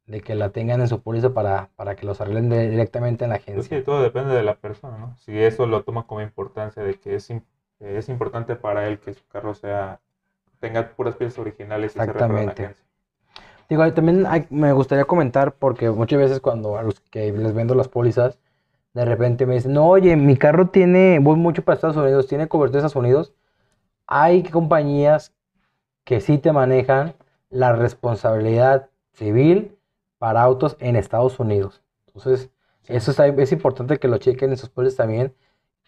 de 0.06 0.22
que 0.22 0.36
la 0.36 0.50
tengan 0.52 0.82
en 0.82 0.88
su 0.90 1.02
póliza 1.02 1.34
para, 1.34 1.70
para 1.76 1.96
que 1.96 2.06
los 2.06 2.20
arreglen 2.20 2.50
directamente 2.50 3.24
en 3.24 3.30
la 3.32 3.38
Pues 3.38 3.46
sí, 3.46 3.52
agencia. 3.52 3.84
todo 3.84 4.04
depende 4.04 4.34
de 4.36 4.44
la 4.44 4.56
persona, 4.56 4.98
¿no? 4.98 5.16
Si 5.18 5.38
eso 5.40 5.66
lo 5.66 5.84
toma 5.84 6.06
como 6.06 6.22
importancia 6.22 6.84
de 6.84 6.96
que 6.96 7.16
es, 7.16 7.30
es 7.80 8.10
importante 8.10 8.56
para 8.56 8.88
él 8.88 9.00
que 9.00 9.14
su 9.14 9.26
carro 9.28 9.54
sea 9.56 10.02
tenga 10.60 10.90
puras 10.90 11.16
piezas 11.16 11.40
originales 11.40 11.92
y 11.96 12.00
se 12.00 12.00
en 12.02 12.08
la 12.08 12.14
Exactamente. 12.14 12.64
agencia. 12.64 12.86
Digo, 13.70 13.94
también 13.94 14.26
hay- 14.28 14.46
me 14.50 14.72
gustaría 14.74 15.06
comentar, 15.06 15.54
porque 15.56 15.90
muchas 15.90 16.20
veces 16.20 16.40
cuando 16.40 16.78
a 16.78 16.84
los 16.84 17.00
que 17.00 17.32
les 17.32 17.54
vendo 17.54 17.76
las 17.76 17.88
pólizas, 17.88 18.40
de 18.94 19.06
repente 19.06 19.46
me 19.46 19.56
dicen, 19.56 19.74
no, 19.74 19.88
oye, 19.88 20.16
mi 20.16 20.38
carro 20.38 20.70
tiene, 20.70 21.20
voy 21.20 21.38
mucho 21.38 21.64
para 21.64 21.76
Estados 21.76 21.98
Unidos, 21.98 22.28
tiene 22.28 22.48
cobertura 22.48 22.82
de 22.82 22.88
Estados 22.88 23.04
Unidos. 23.04 23.34
Hay 24.08 24.44
compañías 24.44 25.34
que 26.04 26.22
sí 26.22 26.38
te 26.38 26.52
manejan 26.52 27.16
la 27.50 27.74
responsabilidad 27.74 28.90
civil 29.14 29.78
para 30.18 30.42
autos 30.42 30.76
en 30.80 30.96
Estados 30.96 31.40
Unidos. 31.40 31.82
Entonces, 32.08 32.50
eso 32.88 33.12
es, 33.12 33.20
es 33.20 33.52
importante 33.52 34.00
que 34.00 34.08
lo 34.08 34.18
chequen 34.18 34.52
en 34.52 34.58
sus 34.58 34.70
pólizas 34.70 34.98
también, 34.98 35.34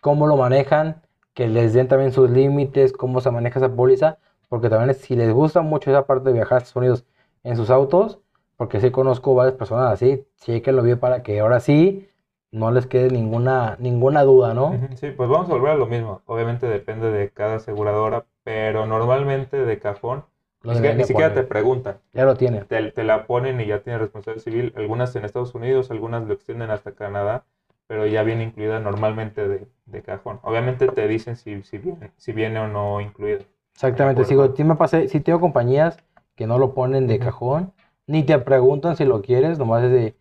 cómo 0.01 0.27
lo 0.27 0.37
manejan, 0.37 1.01
que 1.33 1.47
les 1.47 1.73
den 1.73 1.87
también 1.87 2.13
sus 2.13 2.29
límites, 2.29 2.93
cómo 2.93 3.19
se 3.19 3.31
maneja 3.31 3.59
esa 3.59 3.73
póliza, 3.75 4.17
porque 4.47 4.69
también 4.69 4.93
si 4.95 5.15
les 5.15 5.33
gusta 5.33 5.61
mucho 5.61 5.91
esa 5.91 6.05
parte 6.05 6.29
de 6.29 6.33
viajar 6.33 6.55
a 6.55 6.57
Estados 6.59 6.75
Unidos 6.75 7.05
en 7.43 7.57
sus 7.57 7.69
autos, 7.69 8.19
porque 8.55 8.79
sí 8.79 8.91
conozco 8.91 9.35
varias 9.35 9.55
personas 9.55 9.91
así, 9.91 10.25
chequenlo 10.37 10.81
bien 10.81 10.99
para 10.99 11.23
que 11.23 11.39
ahora 11.39 11.59
sí 11.59 12.07
no 12.55 12.71
les 12.71 12.87
quede 12.87 13.09
ninguna, 13.09 13.75
ninguna 13.79 14.23
duda, 14.23 14.53
¿no? 14.53 14.79
Sí, 14.95 15.11
pues 15.11 15.29
vamos 15.29 15.49
a 15.49 15.53
volver 15.53 15.71
a 15.71 15.75
lo 15.75 15.87
mismo. 15.87 16.21
Obviamente 16.25 16.67
depende 16.67 17.11
de 17.11 17.29
cada 17.29 17.55
aseguradora, 17.55 18.25
pero 18.43 18.85
normalmente 18.85 19.65
de 19.65 19.79
cajón 19.79 20.23
ni 20.63 21.03
siquiera, 21.03 21.33
te 21.33 21.43
preguntan. 21.43 21.97
Ya 22.13 22.25
lo 22.25 22.35
tiene. 22.35 22.61
Te, 22.61 22.91
te, 22.91 23.03
la 23.03 23.27
ponen 23.27 23.59
y 23.59 23.67
ya 23.67 23.81
tiene 23.81 23.99
responsabilidad 23.99 24.43
civil. 24.43 24.73
Algunas 24.77 25.15
en 25.15 25.25
Estados 25.25 25.53
Unidos, 25.53 25.91
algunas 25.91 26.25
lo 26.25 26.33
extienden 26.33 26.71
hasta 26.71 26.93
Canadá, 26.93 27.43
pero 27.87 28.07
ya 28.07 28.23
viene 28.23 28.45
incluida 28.45 28.79
normalmente 28.79 29.47
de, 29.47 29.67
de 29.85 30.01
cajón. 30.01 30.39
Obviamente 30.41 30.87
te 30.87 31.07
dicen 31.07 31.35
si, 31.35 31.61
si, 31.63 31.77
viene, 31.77 32.11
si 32.15 32.31
viene 32.31 32.59
o 32.59 32.67
no 32.67 33.01
incluido. 33.01 33.41
Exactamente. 33.73 34.23
Sigo, 34.23 34.55
si 34.55 34.63
me 34.63 34.75
pasé, 34.75 35.09
si 35.09 35.19
tengo 35.19 35.39
compañías 35.39 35.97
que 36.35 36.47
no 36.47 36.57
lo 36.57 36.73
ponen 36.73 37.05
de 37.05 37.19
cajón, 37.19 37.73
ni 38.07 38.23
te 38.23 38.39
preguntan 38.39 38.95
si 38.95 39.05
lo 39.05 39.21
quieres, 39.21 39.59
nomás 39.59 39.83
es 39.83 39.91
de, 39.91 40.15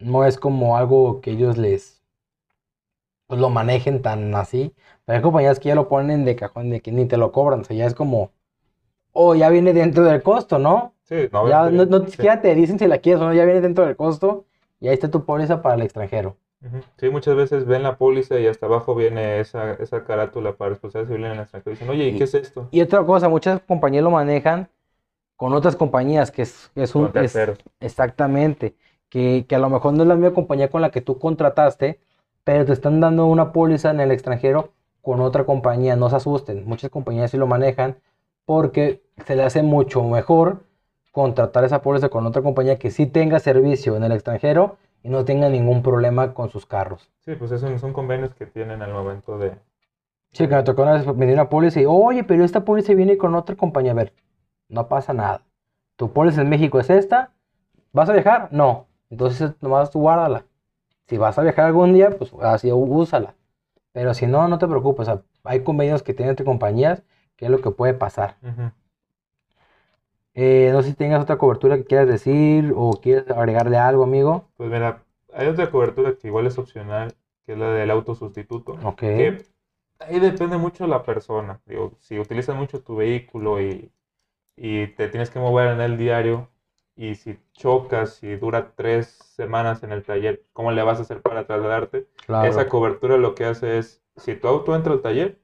no 0.00 0.24
es 0.24 0.38
como 0.38 0.76
algo 0.76 1.20
que 1.20 1.32
ellos 1.32 1.56
les 1.58 2.00
pues 3.30 3.40
lo 3.40 3.48
manejen 3.48 4.02
tan 4.02 4.34
así. 4.34 4.74
Pero 5.04 5.16
hay 5.16 5.22
compañías 5.22 5.60
que 5.60 5.68
ya 5.68 5.76
lo 5.76 5.88
ponen 5.88 6.24
de 6.24 6.34
cajón, 6.34 6.68
de 6.68 6.80
que 6.80 6.90
ni 6.90 7.06
te 7.06 7.16
lo 7.16 7.30
cobran, 7.30 7.60
o 7.60 7.64
sea, 7.64 7.76
ya 7.76 7.86
es 7.86 7.94
como, 7.94 8.32
o 9.12 9.36
ya 9.36 9.48
viene 9.48 9.72
dentro 9.72 10.04
del 10.04 10.22
costo, 10.22 10.58
¿no? 10.58 10.94
Sí, 11.04 11.28
no, 11.32 11.48
ya 11.48 11.70
no, 11.70 11.86
no 11.86 12.06
siquiera 12.06 12.42
te 12.42 12.54
dicen 12.54 12.78
si 12.78 12.86
la 12.86 12.98
quieres 12.98 13.22
o 13.22 13.26
no, 13.26 13.32
ya 13.32 13.44
viene 13.44 13.60
dentro 13.60 13.86
del 13.86 13.96
costo 13.96 14.46
y 14.80 14.88
ahí 14.88 14.94
está 14.94 15.10
tu 15.10 15.24
póliza 15.24 15.62
para 15.62 15.76
el 15.76 15.82
extranjero. 15.82 16.36
Sí, 16.98 17.08
muchas 17.08 17.36
veces 17.36 17.64
ven 17.64 17.82
la 17.82 17.96
póliza 17.96 18.38
y 18.38 18.46
hasta 18.46 18.66
abajo 18.66 18.94
viene 18.94 19.40
esa, 19.40 19.72
esa 19.74 20.04
carátula 20.04 20.56
para 20.56 20.70
responsabilidad 20.70 21.14
civil 21.14 21.24
en 21.26 21.32
el 21.32 21.40
extranjero. 21.40 21.70
Dicen, 21.70 21.88
oye, 21.88 22.08
¿y, 22.08 22.18
qué 22.18 22.24
es 22.24 22.34
esto? 22.34 22.68
Y 22.70 22.82
otra 22.82 23.02
cosa, 23.04 23.28
muchas 23.28 23.60
compañías 23.62 24.04
lo 24.04 24.10
manejan 24.10 24.68
con 25.36 25.54
otras 25.54 25.74
compañías, 25.74 26.30
que 26.30 26.42
es, 26.42 26.70
es 26.74 26.94
un... 26.94 27.10
Es, 27.14 27.38
exactamente, 27.80 28.74
que, 29.10 29.44
que 29.46 29.54
a 29.54 29.58
lo 29.58 29.68
mejor 29.68 29.92
no 29.92 30.02
es 30.02 30.08
la 30.08 30.14
misma 30.14 30.32
compañía 30.32 30.70
con 30.70 30.80
la 30.80 30.90
que 30.90 31.02
tú 31.02 31.18
contrataste, 31.18 32.00
pero 32.44 32.64
te 32.64 32.72
están 32.72 33.00
dando 33.00 33.26
una 33.26 33.52
póliza 33.52 33.90
en 33.90 34.00
el 34.00 34.10
extranjero 34.10 34.70
con 35.02 35.20
otra 35.20 35.44
compañía. 35.44 35.96
No 35.96 36.08
se 36.08 36.16
asusten, 36.16 36.64
muchas 36.64 36.90
compañías 36.90 37.30
sí 37.30 37.36
lo 37.36 37.46
manejan 37.46 37.96
porque 38.46 39.02
se 39.26 39.36
le 39.36 39.42
hace 39.42 39.62
mucho 39.62 40.02
mejor 40.02 40.64
contratar 41.12 41.64
esa 41.64 41.82
póliza 41.82 42.08
con 42.08 42.26
otra 42.26 42.42
compañía 42.42 42.78
que 42.78 42.90
sí 42.90 43.06
tenga 43.06 43.38
servicio 43.40 43.96
en 43.96 44.04
el 44.04 44.12
extranjero 44.12 44.76
y 45.02 45.08
no 45.08 45.24
tenga 45.24 45.48
ningún 45.48 45.82
problema 45.82 46.34
con 46.34 46.48
sus 46.50 46.66
carros. 46.66 47.10
Sí, 47.24 47.34
pues 47.34 47.50
esos 47.52 47.80
son 47.80 47.92
convenios 47.92 48.34
que 48.34 48.46
tienen 48.46 48.82
al 48.82 48.92
momento 48.92 49.38
de... 49.38 49.52
Sí, 50.32 50.46
que 50.46 50.54
me 50.54 50.62
tocó 50.62 50.82
una 50.82 50.92
vez 50.92 51.16
venir 51.16 51.34
una 51.34 51.48
póliza 51.48 51.80
y, 51.80 51.86
oye, 51.86 52.22
pero 52.22 52.44
esta 52.44 52.64
póliza 52.64 52.94
viene 52.94 53.18
con 53.18 53.34
otra 53.34 53.56
compañía. 53.56 53.92
A 53.92 53.96
ver, 53.96 54.12
no 54.68 54.86
pasa 54.86 55.12
nada. 55.12 55.42
Tu 55.96 56.12
póliza 56.12 56.42
en 56.42 56.48
México 56.48 56.78
es 56.78 56.88
esta. 56.90 57.32
¿Vas 57.92 58.08
a 58.08 58.12
viajar? 58.12 58.48
No. 58.52 58.86
Entonces 59.10 59.52
nomás 59.60 59.90
tú 59.90 60.00
guárdala. 60.00 60.46
Si 61.08 61.18
vas 61.18 61.38
a 61.38 61.42
viajar 61.42 61.66
algún 61.66 61.92
día, 61.92 62.10
pues 62.10 62.32
así 62.40 62.70
úsala. 62.72 63.34
Pero 63.92 64.14
si 64.14 64.26
no, 64.26 64.46
no 64.48 64.58
te 64.58 64.68
preocupes. 64.68 65.08
hay 65.44 65.64
convenios 65.64 66.02
que 66.02 66.14
tienen 66.14 66.30
entre 66.30 66.46
compañías 66.46 67.02
qué 67.36 67.46
es 67.46 67.50
lo 67.50 67.60
que 67.60 67.70
puede 67.70 67.94
pasar. 67.94 68.36
Eh, 70.34 70.70
no 70.72 70.82
sé 70.82 70.90
si 70.90 70.94
tengas 70.94 71.22
otra 71.22 71.38
cobertura 71.38 71.76
que 71.76 71.84
quieras 71.84 72.06
decir 72.06 72.72
o 72.76 72.92
quieres 72.92 73.28
agregarle 73.30 73.78
algo, 73.78 74.04
amigo. 74.04 74.48
Pues 74.56 74.70
mira, 74.70 75.02
hay 75.32 75.48
otra 75.48 75.70
cobertura 75.70 76.14
que 76.16 76.28
igual 76.28 76.46
es 76.46 76.58
opcional, 76.58 77.14
que 77.44 77.52
es 77.52 77.58
la 77.58 77.70
del 77.70 77.90
auto 77.90 78.14
sustituto. 78.14 78.78
Ok. 78.84 79.00
Que 79.00 79.42
ahí 79.98 80.20
depende 80.20 80.56
mucho 80.58 80.84
de 80.84 80.90
la 80.90 81.02
persona. 81.02 81.60
Digo, 81.66 81.96
si 81.98 82.18
utilizas 82.18 82.54
mucho 82.54 82.82
tu 82.82 82.96
vehículo 82.96 83.60
y, 83.60 83.90
y 84.56 84.86
te 84.88 85.08
tienes 85.08 85.30
que 85.30 85.40
mover 85.40 85.68
en 85.68 85.80
el 85.80 85.96
diario, 85.98 86.49
y 87.00 87.14
si 87.14 87.38
chocas 87.54 88.22
y 88.22 88.36
dura 88.36 88.72
tres 88.76 89.06
semanas 89.06 89.82
en 89.82 89.90
el 89.90 90.02
taller, 90.02 90.42
¿cómo 90.52 90.70
le 90.70 90.82
vas 90.82 90.98
a 90.98 91.02
hacer 91.02 91.22
para 91.22 91.46
trasladarte? 91.46 92.06
Esa 92.44 92.68
cobertura 92.68 93.16
lo 93.16 93.34
que 93.34 93.46
hace 93.46 93.78
es, 93.78 94.02
si 94.16 94.34
tu 94.34 94.48
auto 94.48 94.76
entra 94.76 94.92
al 94.92 95.00
taller, 95.00 95.38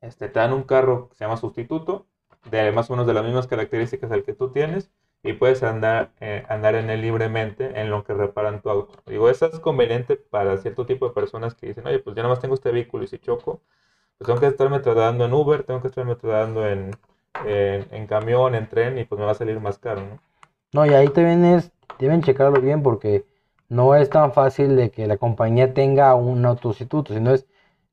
este, 0.00 0.28
te 0.28 0.38
dan 0.38 0.52
un 0.52 0.62
carro 0.62 1.08
que 1.08 1.16
se 1.16 1.24
llama 1.24 1.36
sustituto, 1.38 2.06
de 2.52 2.70
más 2.70 2.88
o 2.88 2.92
menos 2.92 3.08
de 3.08 3.14
las 3.14 3.24
mismas 3.24 3.48
características 3.48 4.12
al 4.12 4.22
que 4.22 4.32
tú 4.32 4.52
tienes, 4.52 4.92
y 5.24 5.32
puedes 5.32 5.64
andar, 5.64 6.12
eh, 6.20 6.44
andar 6.48 6.76
en 6.76 6.88
él 6.88 7.00
libremente 7.00 7.80
en 7.80 7.90
lo 7.90 8.04
que 8.04 8.14
reparan 8.14 8.62
tu 8.62 8.70
auto. 8.70 8.94
Digo, 9.06 9.28
eso 9.28 9.46
es 9.46 9.58
conveniente 9.58 10.14
para 10.14 10.56
cierto 10.58 10.86
tipo 10.86 11.08
de 11.08 11.12
personas 11.12 11.56
que 11.56 11.66
dicen, 11.66 11.84
oye, 11.88 11.98
pues 11.98 12.14
yo 12.14 12.22
nada 12.22 12.32
más 12.32 12.40
tengo 12.40 12.54
este 12.54 12.70
vehículo 12.70 13.02
y 13.02 13.08
si 13.08 13.18
choco, 13.18 13.60
pues 14.18 14.26
tengo 14.28 14.38
que 14.38 14.46
estarme 14.46 14.78
trasladando 14.78 15.24
en 15.24 15.32
Uber, 15.34 15.64
tengo 15.64 15.82
que 15.82 15.88
estarme 15.88 16.14
trasladando 16.14 16.64
en, 16.64 16.92
en, 17.44 18.06
camión, 18.06 18.54
en 18.54 18.68
tren, 18.68 18.98
y 18.98 19.04
pues 19.04 19.18
me 19.18 19.24
va 19.24 19.32
a 19.32 19.34
salir 19.34 19.58
más 19.58 19.76
caro, 19.76 20.02
¿no? 20.02 20.29
No, 20.72 20.86
y 20.86 20.90
ahí 20.90 21.08
también 21.08 21.44
es, 21.44 21.72
deben 21.98 22.22
checarlo 22.22 22.60
bien 22.60 22.82
porque 22.82 23.24
no 23.68 23.94
es 23.94 24.10
tan 24.10 24.32
fácil 24.32 24.76
de 24.76 24.90
que 24.90 25.06
la 25.06 25.16
compañía 25.16 25.74
tenga 25.74 26.14
un 26.14 26.44
autosustituto, 26.46 27.12
sino 27.14 27.32
es 27.32 27.46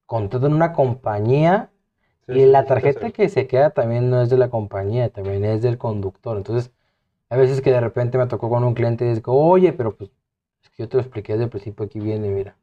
contratan 0.06 0.54
una 0.54 0.74
compañía 0.74 1.72
y 2.30 2.46
la 2.46 2.66
tarjeta 2.66 3.12
que 3.12 3.30
se 3.30 3.48
queda 3.48 3.72
también 3.72 4.10
no 4.10 4.22
es 4.22 4.30
de 4.30 4.38
la 4.38 4.50
compañía, 4.50 5.10
también 5.10 5.46
es 5.46 5.62
del 5.62 5.78
conductor. 5.78 6.38
Entonces, 6.38 6.72
a 7.30 7.38
veces 7.38 7.62
que 7.62 7.72
de 7.72 7.82
repente 7.82 8.18
me 8.18 8.28
tocó 8.28 8.50
con 8.50 8.64
un 8.64 8.74
cliente 8.76 9.06
y 9.06 9.14
digo, 9.16 9.34
oye, 9.38 9.74
pero 9.74 9.96
pues 9.98 10.12
es 10.64 10.70
que 10.72 10.84
yo 10.84 10.90
te 10.90 10.98
lo 10.98 11.04
expliqué 11.04 11.34
desde 11.34 11.46
el 11.46 11.50
principio, 11.50 11.86
aquí 11.86 12.00
viene, 12.00 12.30
mira. 12.30 12.58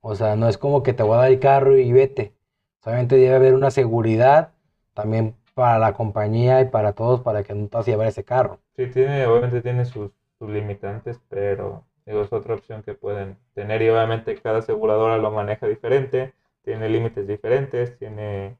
O 0.00 0.14
sea, 0.14 0.36
no 0.36 0.48
es 0.48 0.58
como 0.58 0.82
que 0.82 0.92
te 0.94 1.02
voy 1.02 1.14
a 1.14 1.18
dar 1.22 1.30
el 1.32 1.40
carro 1.40 1.78
y 1.78 1.92
vete. 1.92 2.34
Solamente 2.82 3.16
debe 3.16 3.34
haber 3.36 3.54
una 3.54 3.70
seguridad 3.70 4.52
también 4.94 5.36
para 5.54 5.78
la 5.78 5.94
compañía 5.94 6.60
y 6.62 6.66
para 6.66 6.92
todos 6.94 7.20
para 7.20 7.42
que 7.44 7.54
no 7.54 7.68
te 7.68 7.76
vas 7.76 7.88
a 7.88 7.90
llevar 7.90 8.06
ese 8.08 8.24
carro. 8.24 8.60
Sí, 8.80 8.86
tiene, 8.86 9.26
obviamente 9.26 9.60
tiene 9.60 9.84
sus, 9.84 10.10
sus 10.38 10.48
limitantes, 10.48 11.20
pero 11.28 11.84
es 12.06 12.32
otra 12.32 12.54
opción 12.54 12.82
que 12.82 12.94
pueden 12.94 13.36
tener 13.52 13.82
y 13.82 13.90
obviamente 13.90 14.34
cada 14.36 14.60
aseguradora 14.60 15.18
lo 15.18 15.30
maneja 15.30 15.66
diferente, 15.66 16.32
tiene 16.64 16.88
límites 16.88 17.26
diferentes, 17.26 17.98
tiene 17.98 18.56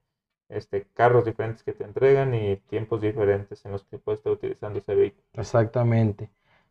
este, 0.50 0.85
carros 0.92 1.24
diferentes 1.24 1.62
que 1.62 1.72
te 1.72 1.85
entregan 1.85 2.35
y 2.35 2.56
tiempos 2.68 3.00
diferentes 3.00 3.64
en 3.64 3.72
los 3.72 3.85
que 3.85 3.96
puedes 3.96 4.18
estar 4.18 4.35
utilizando 4.35 4.78
ese 4.80 4.94
vehículo. 4.94 5.24
Exactamente. 5.33 6.28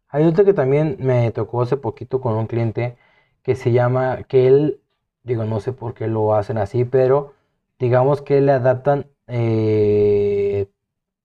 Hay 0.10 0.26
otra 0.26 0.46
que 0.46 0.54
también 0.54 0.98
me 1.00 1.32
tocó 1.32 1.64
hace 1.64 1.76
poquito 1.76 2.22
con 2.22 2.36
un 2.36 2.46
cliente 2.46 2.98
que 3.42 3.56
se 3.56 3.72
llama, 3.72 4.26
que 4.28 4.46
él, 4.46 4.80
digo, 5.24 5.44
no 5.44 5.60
sé 5.60 5.74
por 5.74 5.96
qué 5.96 6.08
lo 6.08 6.36
hacen 6.36 6.60
así, 6.60 6.86
pero 6.86 7.34
digamos 7.80 8.22
que 8.22 8.42
le 8.42 8.52
adaptan 8.52 9.08
eh, 9.26 10.19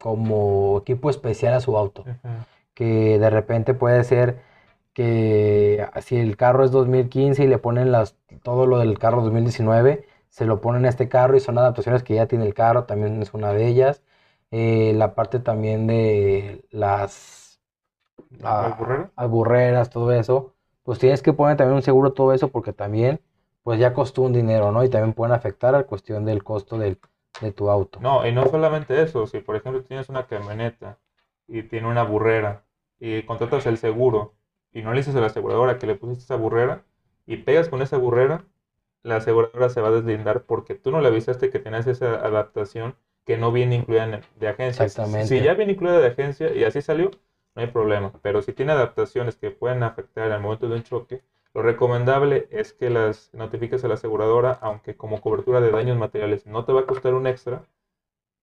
como 0.05 0.77
equipo 0.81 1.09
especial 1.09 1.55
a 1.55 1.61
su 1.61 1.79
auto. 1.79 2.05
Que 2.75 3.19
de 3.19 3.31
repente 3.31 3.73
puede 3.73 4.05
ser 4.05 4.43
que 4.93 5.89
si 6.03 6.17
el 6.17 6.37
carro 6.37 6.63
es 6.63 6.71
2015 6.73 7.43
y 7.43 7.47
le 7.47 7.57
ponen 7.57 7.91
las, 7.91 8.15
todo 8.43 8.67
lo 8.67 8.81
del 8.81 8.99
carro 8.99 9.23
2019, 9.23 10.07
se 10.29 10.45
lo 10.45 10.61
ponen 10.61 10.85
a 10.85 10.91
este 10.91 11.09
carro 11.09 11.39
y 11.39 11.41
son 11.41 11.57
adaptaciones 11.57 12.03
que 12.03 12.17
ya 12.17 12.27
tiene 12.27 12.45
el 12.45 12.53
carro, 12.53 12.85
también 12.85 13.23
es 13.23 13.33
una 13.33 13.55
de 13.55 13.67
ellas. 13.67 14.03
Eh, 14.51 14.93
la 14.95 15.15
parte 15.15 15.41
también 15.41 15.87
de 15.87 16.67
las, 16.71 17.63
¿Alburreras? 19.17 19.89
todo 19.89 20.13
eso, 20.13 20.53
pues 20.83 20.99
tienes 20.99 21.23
que 21.23 21.33
poner 21.33 21.57
también 21.57 21.77
un 21.77 21.83
seguro 21.83 22.13
todo 22.13 22.35
eso 22.35 22.49
porque 22.49 22.75
también 22.75 23.23
pues 23.63 23.81
ya 23.81 23.95
costó 23.95 24.21
un 24.21 24.35
dinero, 24.35 24.71
¿no? 24.71 24.85
Y 24.85 24.91
también 24.91 25.15
pueden 25.15 25.35
afectar 25.35 25.75
a 25.75 25.79
la 25.79 25.85
cuestión 25.85 26.27
del 26.27 26.45
costo 26.45 26.77
del, 26.77 26.99
de 27.41 27.53
tu 27.53 27.71
auto. 27.71 27.99
No, 28.01 28.27
y 28.27 28.33
no 28.33 28.47
solamente 28.47 29.01
eso, 29.03 29.27
si 29.27 29.41
por 29.41 29.57
ejemplo 29.57 29.83
tienes 29.83 30.09
una 30.09 30.27
camioneta 30.27 30.99
y 31.47 31.63
tiene 31.63 31.89
una 31.89 32.03
burrera 32.05 32.65
y 32.99 33.23
contratas 33.25 33.67
el 33.67 33.79
seguro 33.79 34.35
y 34.73 34.83
no 34.83 34.93
le 34.93 35.01
dices 35.01 35.15
a 35.17 35.21
la 35.21 35.27
aseguradora 35.27 35.79
que 35.79 35.87
le 35.87 35.95
pusiste 35.97 36.25
esa 36.25 36.37
burrera 36.37 36.85
y 37.27 37.39
pegas 37.39 37.69
con 37.69 37.83
esa 37.83 37.97
burrera, 37.97 38.45
la 39.03 39.17
aseguradora 39.17 39.69
se 39.69 39.81
va 39.81 39.89
a 39.89 39.93
deslindar 39.93 40.43
porque 40.45 40.75
tú 40.75 40.91
no 40.91 41.01
le 41.01 41.09
avisaste 41.09 41.51
que 41.51 41.59
tenías 41.59 41.87
esa 41.87 42.15
adaptación 42.15 42.97
que 43.25 43.37
no 43.37 43.53
viene 43.53 43.77
incluida 43.77 44.21
de 44.37 44.49
agencia. 44.49 44.85
Exactamente. 44.85 45.29
Si 45.29 45.43
ya 45.43 45.55
viene 45.55 45.73
incluida 45.73 45.99
de 45.99 46.09
agencia 46.09 46.55
y 46.55 46.65
así 46.65 46.83
salió, 46.83 47.11
no 47.55 47.63
hay 47.63 47.69
problema. 47.69 48.13
Pero 48.23 48.43
si 48.43 48.53
tiene 48.53 48.73
adaptaciones 48.73 49.37
que 49.37 49.51
pueden 49.51 49.83
afectar 49.83 50.31
al 50.31 50.41
momento 50.41 50.69
de 50.69 50.77
un 50.77 50.83
choque, 50.83 51.23
lo 51.55 51.63
recomendable 51.63 52.49
es 52.51 52.73
que 52.73 52.91
las 52.91 53.33
notifiques 53.33 53.85
a 53.85 53.89
la 53.89 53.95
aseguradora, 53.95 54.59
aunque 54.61 54.97
como 54.97 55.21
cobertura 55.21 55.61
de 55.61 55.71
daños 55.71 55.97
materiales 55.97 56.47
no 56.47 56.65
te 56.65 56.73
va 56.73 56.81
a 56.81 56.87
costar 56.87 57.15
un 57.15 57.29
extra, 57.29 57.63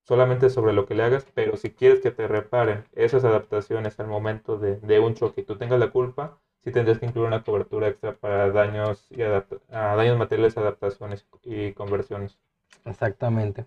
solamente 0.04 0.50
sobre 0.50 0.74
lo 0.74 0.86
que 0.86 0.96
le 0.96 1.04
hagas, 1.04 1.26
pero 1.34 1.58
si 1.58 1.72
quieres 1.72 2.00
que 2.00 2.12
te 2.12 2.28
reparen 2.28 2.86
esas 2.94 3.24
adaptaciones 3.24 4.00
al 4.00 4.08
momento 4.08 4.58
de, 4.58 4.78
de 4.78 5.00
un 5.00 5.14
choque 5.14 5.42
y 5.42 5.44
tú 5.44 5.58
tengas 5.58 5.80
la 5.80 5.92
culpa, 5.92 6.40
sí 6.64 6.72
tendrías 6.72 7.00
que 7.00 7.06
incluir 7.06 7.28
una 7.28 7.44
cobertura 7.44 7.88
extra 7.88 8.14
para 8.14 8.50
daños, 8.52 9.06
y 9.10 9.18
daños 9.18 10.18
materiales, 10.18 10.58
adaptaciones 10.58 11.26
y 11.44 11.74
conversiones. 11.74 12.38
Exactamente. 12.86 13.66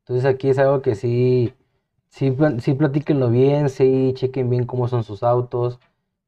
Entonces 0.00 0.24
aquí 0.24 0.48
es 0.48 0.58
algo 0.58 0.82
que 0.82 0.94
sí, 0.94 1.52
sí, 2.08 2.36
sí 2.58 2.74
platíquenlo 2.74 3.30
bien, 3.30 3.68
sí 3.68 4.12
chequen 4.14 4.50
bien 4.50 4.64
cómo 4.64 4.88
son 4.88 5.04
sus 5.04 5.22
autos, 5.22 5.78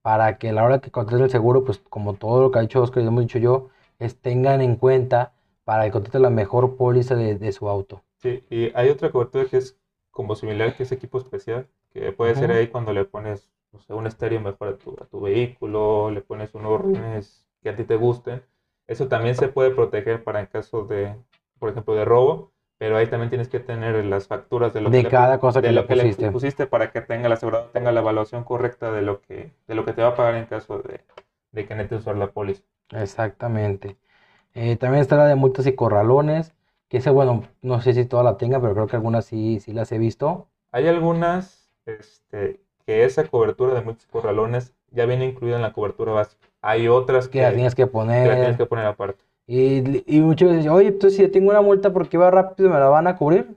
para 0.03 0.39
que 0.39 0.51
a 0.51 0.53
la 0.53 0.65
hora 0.65 0.81
que 0.81 0.91
contraten 0.91 1.25
el 1.25 1.31
seguro, 1.31 1.65
pues 1.65 1.79
como 1.79 2.15
todo 2.15 2.43
lo 2.43 2.51
que 2.51 2.59
ha 2.59 2.63
dicho 2.63 2.83
Oscar 2.83 3.03
y 3.03 3.07
hemos 3.07 3.23
dicho 3.23 3.39
yo, 3.39 3.69
es 3.99 4.17
tengan 4.21 4.61
en 4.61 4.77
cuenta 4.77 5.33
para 5.65 5.85
que 5.85 5.93
contraten 5.93 6.23
la 6.23 6.31
mejor 6.31 6.77
póliza 6.77 7.15
de, 7.15 7.37
de 7.37 7.53
su 7.53 7.69
auto. 7.69 8.03
Sí, 8.19 8.45
y 8.51 8.71
hay 8.75 8.89
otra 8.89 9.11
cobertura 9.11 9.47
que 9.47 9.57
es 9.57 9.79
como 10.11 10.37
similar, 10.37 10.77
que 10.77 10.85
es 10.85 10.93
equipo 10.93 11.19
especial, 11.19 11.69
que 11.91 12.13
puede 12.13 12.35
ser 12.35 12.51
ahí 12.53 12.69
cuando 12.69 12.93
le 12.93 13.05
pones, 13.05 13.51
no 13.73 13.81
sé, 13.81 13.95
un 13.95 14.07
estéreo 14.07 14.41
mejor 14.41 14.69
a 14.69 14.77
tu, 14.79 14.97
a 15.01 15.07
tu 15.07 15.21
vehículo, 15.21 16.11
le 16.11 16.21
pones 16.23 16.55
unos 16.55 16.81
rines 16.83 17.49
que 17.63 17.71
a 17.71 17.77
ti 17.77 17.85
te 17.85 17.97
gusten. 17.97 18.43
Eso 18.87 19.09
también 19.09 19.35
se 19.35 19.49
puede 19.49 19.71
proteger 19.73 20.23
para 20.25 20.41
en 20.41 20.47
caso 20.47 20.85
de, 20.85 21.17
por 21.59 21.71
ejemplo, 21.71 21.95
de 21.95 22.05
robo, 22.05 22.53
pero 22.83 22.97
ahí 22.97 23.07
también 23.07 23.31
tienes 23.31 23.49
que 23.49 23.61
tener 23.61 24.05
las 24.05 24.27
facturas 24.27 24.75
de 24.75 24.81
lo 24.81 24.91
De 24.91 25.03
que 25.03 25.05
le 25.05 25.11
cada 25.11 25.39
cosa 25.39 25.61
que 25.61 25.69
de 25.69 25.73
le 25.73 25.81
lo 25.83 25.87
que 25.87 25.95
le 25.95 26.03
pusiste. 26.05 26.31
pusiste 26.33 26.67
para 26.67 26.91
que 26.91 27.01
tenga 27.01 27.29
la 27.29 27.37
aseguradora 27.37 27.71
tenga 27.71 27.93
la 27.93 28.01
evaluación 28.01 28.43
correcta 28.43 28.91
de 28.91 29.03
lo 29.03 29.21
que, 29.21 29.53
de 29.69 29.75
lo 29.77 29.85
que 29.85 29.93
te 29.93 30.03
va 30.03 30.09
a 30.09 30.17
pagar 30.17 30.35
en 30.35 30.47
caso 30.47 30.79
de, 30.81 31.01
de 31.53 31.65
que 31.67 31.75
necesites 31.77 32.01
usar 32.01 32.17
la 32.17 32.33
póliza. 32.33 32.65
Exactamente. 32.91 33.97
Eh, 34.55 34.77
también 34.77 35.03
está 35.03 35.17
la 35.17 35.27
de 35.27 35.35
multas 35.37 35.67
y 35.67 35.75
corralones, 35.75 36.55
que 36.89 36.99
ese, 36.99 37.11
bueno, 37.11 37.45
no 37.63 37.81
sé 37.83 37.95
si 37.95 38.05
todas 38.07 38.25
la 38.25 38.37
tengan, 38.39 38.61
pero 38.63 38.75
creo 38.75 38.87
que 38.89 38.97
algunas 38.97 39.27
sí, 39.27 39.61
sí 39.61 39.73
las 39.73 39.93
he 39.93 39.99
visto. 39.99 40.49
Hay 40.73 40.89
algunas 40.89 41.71
este, 41.87 42.61
que 42.87 43.05
esa 43.05 43.27
cobertura 43.29 43.75
de 43.75 43.83
multis 43.83 44.07
corralones 44.07 44.75
ya 44.91 45.07
viene 45.07 45.27
incluida 45.27 45.57
en 45.57 45.63
la 45.63 45.73
cobertura 45.73 46.13
básica. 46.13 46.49
Hay 46.61 46.89
otras 46.89 47.29
que 47.29 47.43
las 47.43 47.53
que, 47.53 47.55
tienes 47.55 47.75
que 47.75 47.87
que 48.21 48.29
la 48.29 48.37
tienes 48.39 48.57
poner. 48.57 48.57
que 48.57 48.67
poner 48.67 48.87
aparte. 48.87 49.25
Y, 49.47 50.03
y 50.17 50.21
muchas 50.21 50.51
veces, 50.51 50.67
oye, 50.71 50.89
entonces 50.89 51.17
si 51.17 51.23
yo 51.23 51.31
tengo 51.31 51.51
una 51.51 51.61
multa 51.63 51.93
porque 51.93 52.19
va 52.19 52.31
rápido, 52.31 52.71
¿me 52.71 52.79
la 52.81 52.89
van 52.89 53.07
a 53.07 53.17
cubrir? 53.17 53.57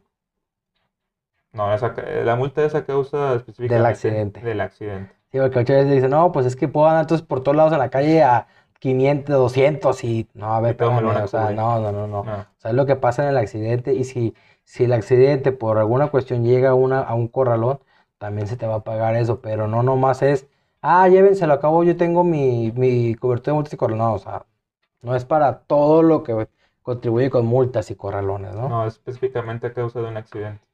No, 1.53 1.73
esa, 1.73 1.93
la 2.23 2.35
multa 2.35 2.63
es 2.65 2.75
a 2.75 2.85
causa 2.85 3.33
específicamente 3.35 3.85
accidente. 3.85 4.41
del 4.41 4.61
accidente. 4.61 5.15
Sí, 5.31 5.39
porque 5.39 5.59
muchas 5.59 5.77
veces 5.77 5.91
dicen, 5.93 6.11
no, 6.11 6.31
pues 6.31 6.45
es 6.45 6.55
que 6.55 6.67
puedo 6.67 6.87
andar 6.87 7.03
entonces 7.03 7.25
por 7.27 7.43
todos 7.43 7.57
lados 7.57 7.73
en 7.73 7.79
la 7.79 7.89
calle 7.89 8.23
a 8.23 8.47
500, 8.79 9.35
200 9.35 10.03
y 10.03 10.29
no, 10.33 10.53
a 10.55 10.61
ver, 10.61 10.71
espérame, 10.71 11.05
a 11.09 11.23
o 11.23 11.27
sea, 11.27 11.51
no, 11.51 11.79
no, 11.81 11.91
no, 11.91 12.07
no. 12.07 12.21
No. 12.21 12.47
O 12.57 12.59
sea, 12.59 12.71
es 12.71 12.77
lo 12.77 12.85
que 12.85 12.95
pasa 12.95 13.23
en 13.23 13.29
el 13.29 13.37
accidente 13.37 13.93
y 13.93 14.03
si, 14.05 14.35
si 14.63 14.85
el 14.85 14.93
accidente 14.93 15.51
por 15.51 15.77
alguna 15.77 16.09
cuestión 16.09 16.43
llega 16.45 16.69
a, 16.71 16.75
una, 16.75 17.01
a 17.01 17.15
un 17.15 17.27
corralón, 17.27 17.79
también 18.17 18.47
se 18.47 18.57
te 18.57 18.67
va 18.67 18.75
a 18.75 18.83
pagar 18.83 19.15
eso, 19.15 19.41
pero 19.41 19.67
no 19.67 19.83
nomás 19.83 20.21
es, 20.21 20.47
ah, 20.81 21.07
llévenselo 21.09 21.53
a 21.53 21.59
cabo, 21.59 21.83
yo 21.83 21.97
tengo 21.97 22.23
mi, 22.23 22.71
mi 22.73 23.15
cobertura 23.15 23.53
de 23.53 23.55
multas 23.55 23.73
y 23.73 23.77
corralones, 23.77 24.05
no, 24.07 24.13
o 24.15 24.19
sea, 24.19 24.45
no 25.05 25.15
es 25.15 25.25
para 25.25 25.59
todo 25.59 26.03
lo 26.03 26.23
que 26.23 26.47
contribuye 26.81 27.29
con 27.29 27.45
multas 27.45 27.89
y 27.91 27.95
corralones, 27.95 28.53
¿no? 28.55 28.67
No, 28.69 28.85
específicamente 28.87 29.67
a 29.67 29.73
causa 29.73 30.01
de 30.01 30.07
un 30.07 30.17
accidente. 30.17 30.65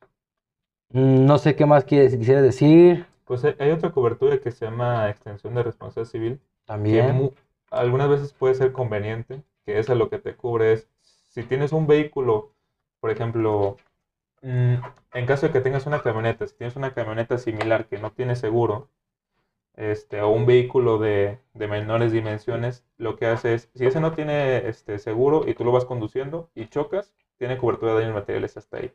Mm, 0.94 1.26
No 1.26 1.38
sé 1.38 1.56
qué 1.56 1.66
más 1.66 1.86
quieres, 1.86 2.16
quisieras 2.16 2.44
decir 2.44 3.06
Pues 3.26 3.44
hay 3.46 3.56
hay 3.60 3.72
otra 3.72 3.92
cobertura 3.92 4.40
que 4.40 4.52
se 4.52 4.66
llama 4.66 5.10
extensión 5.10 5.56
de 5.56 5.64
responsabilidad 5.64 6.12
civil, 6.12 6.40
también. 6.66 7.32
algunas 7.70 8.10
veces 8.10 8.34
puede 8.34 8.56
ser 8.56 8.72
conveniente, 8.72 9.44
que 9.66 9.80
esa 9.80 9.96
lo 9.96 10.10
que 10.10 10.20
te 10.20 10.36
cubre 10.36 10.74
es, 10.74 10.88
si 11.02 11.44
tienes 11.44 11.72
un 11.72 11.88
vehículo, 11.88 12.52
por 13.00 13.12
ejemplo, 13.12 13.78
mm, 14.42 14.76
en 15.14 15.26
caso 15.26 15.48
de 15.48 15.54
que 15.54 15.62
tengas 15.62 15.86
una 15.88 16.02
camioneta, 16.02 16.48
si 16.48 16.56
tienes 16.56 16.76
una 16.76 16.94
camioneta 16.94 17.38
similar 17.38 17.88
que 17.88 18.00
no 18.00 18.12
tiene 18.12 18.36
seguro, 18.36 18.90
este, 19.76 20.22
o 20.22 20.30
un 20.30 20.46
vehículo 20.46 20.98
de, 20.98 21.40
de 21.54 21.68
menores 21.68 22.12
dimensiones, 22.12 22.86
lo 22.98 23.16
que 23.16 23.26
hace 23.28 23.54
es, 23.56 23.70
si 23.74 23.86
ese 23.86 24.00
no 24.00 24.14
tiene 24.14 24.68
este, 24.68 25.00
seguro 25.00 25.44
y 25.48 25.54
tú 25.54 25.64
lo 25.64 25.72
vas 25.72 25.86
conduciendo 25.86 26.50
y 26.56 26.68
chocas, 26.68 27.14
tiene 27.38 27.58
cobertura 27.58 27.94
de 27.94 28.02
daños 28.02 28.16
materiales 28.16 28.58
hasta 28.58 28.78
ahí. 28.78 28.92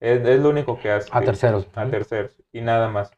Es, 0.00 0.26
es 0.26 0.40
lo 0.40 0.50
único 0.50 0.78
que 0.78 0.90
hace. 0.90 1.08
A 1.12 1.20
terceros. 1.22 1.68
A 1.74 1.88
terceros 1.88 2.36
y 2.52 2.60
nada 2.60 2.88
más. 2.88 3.12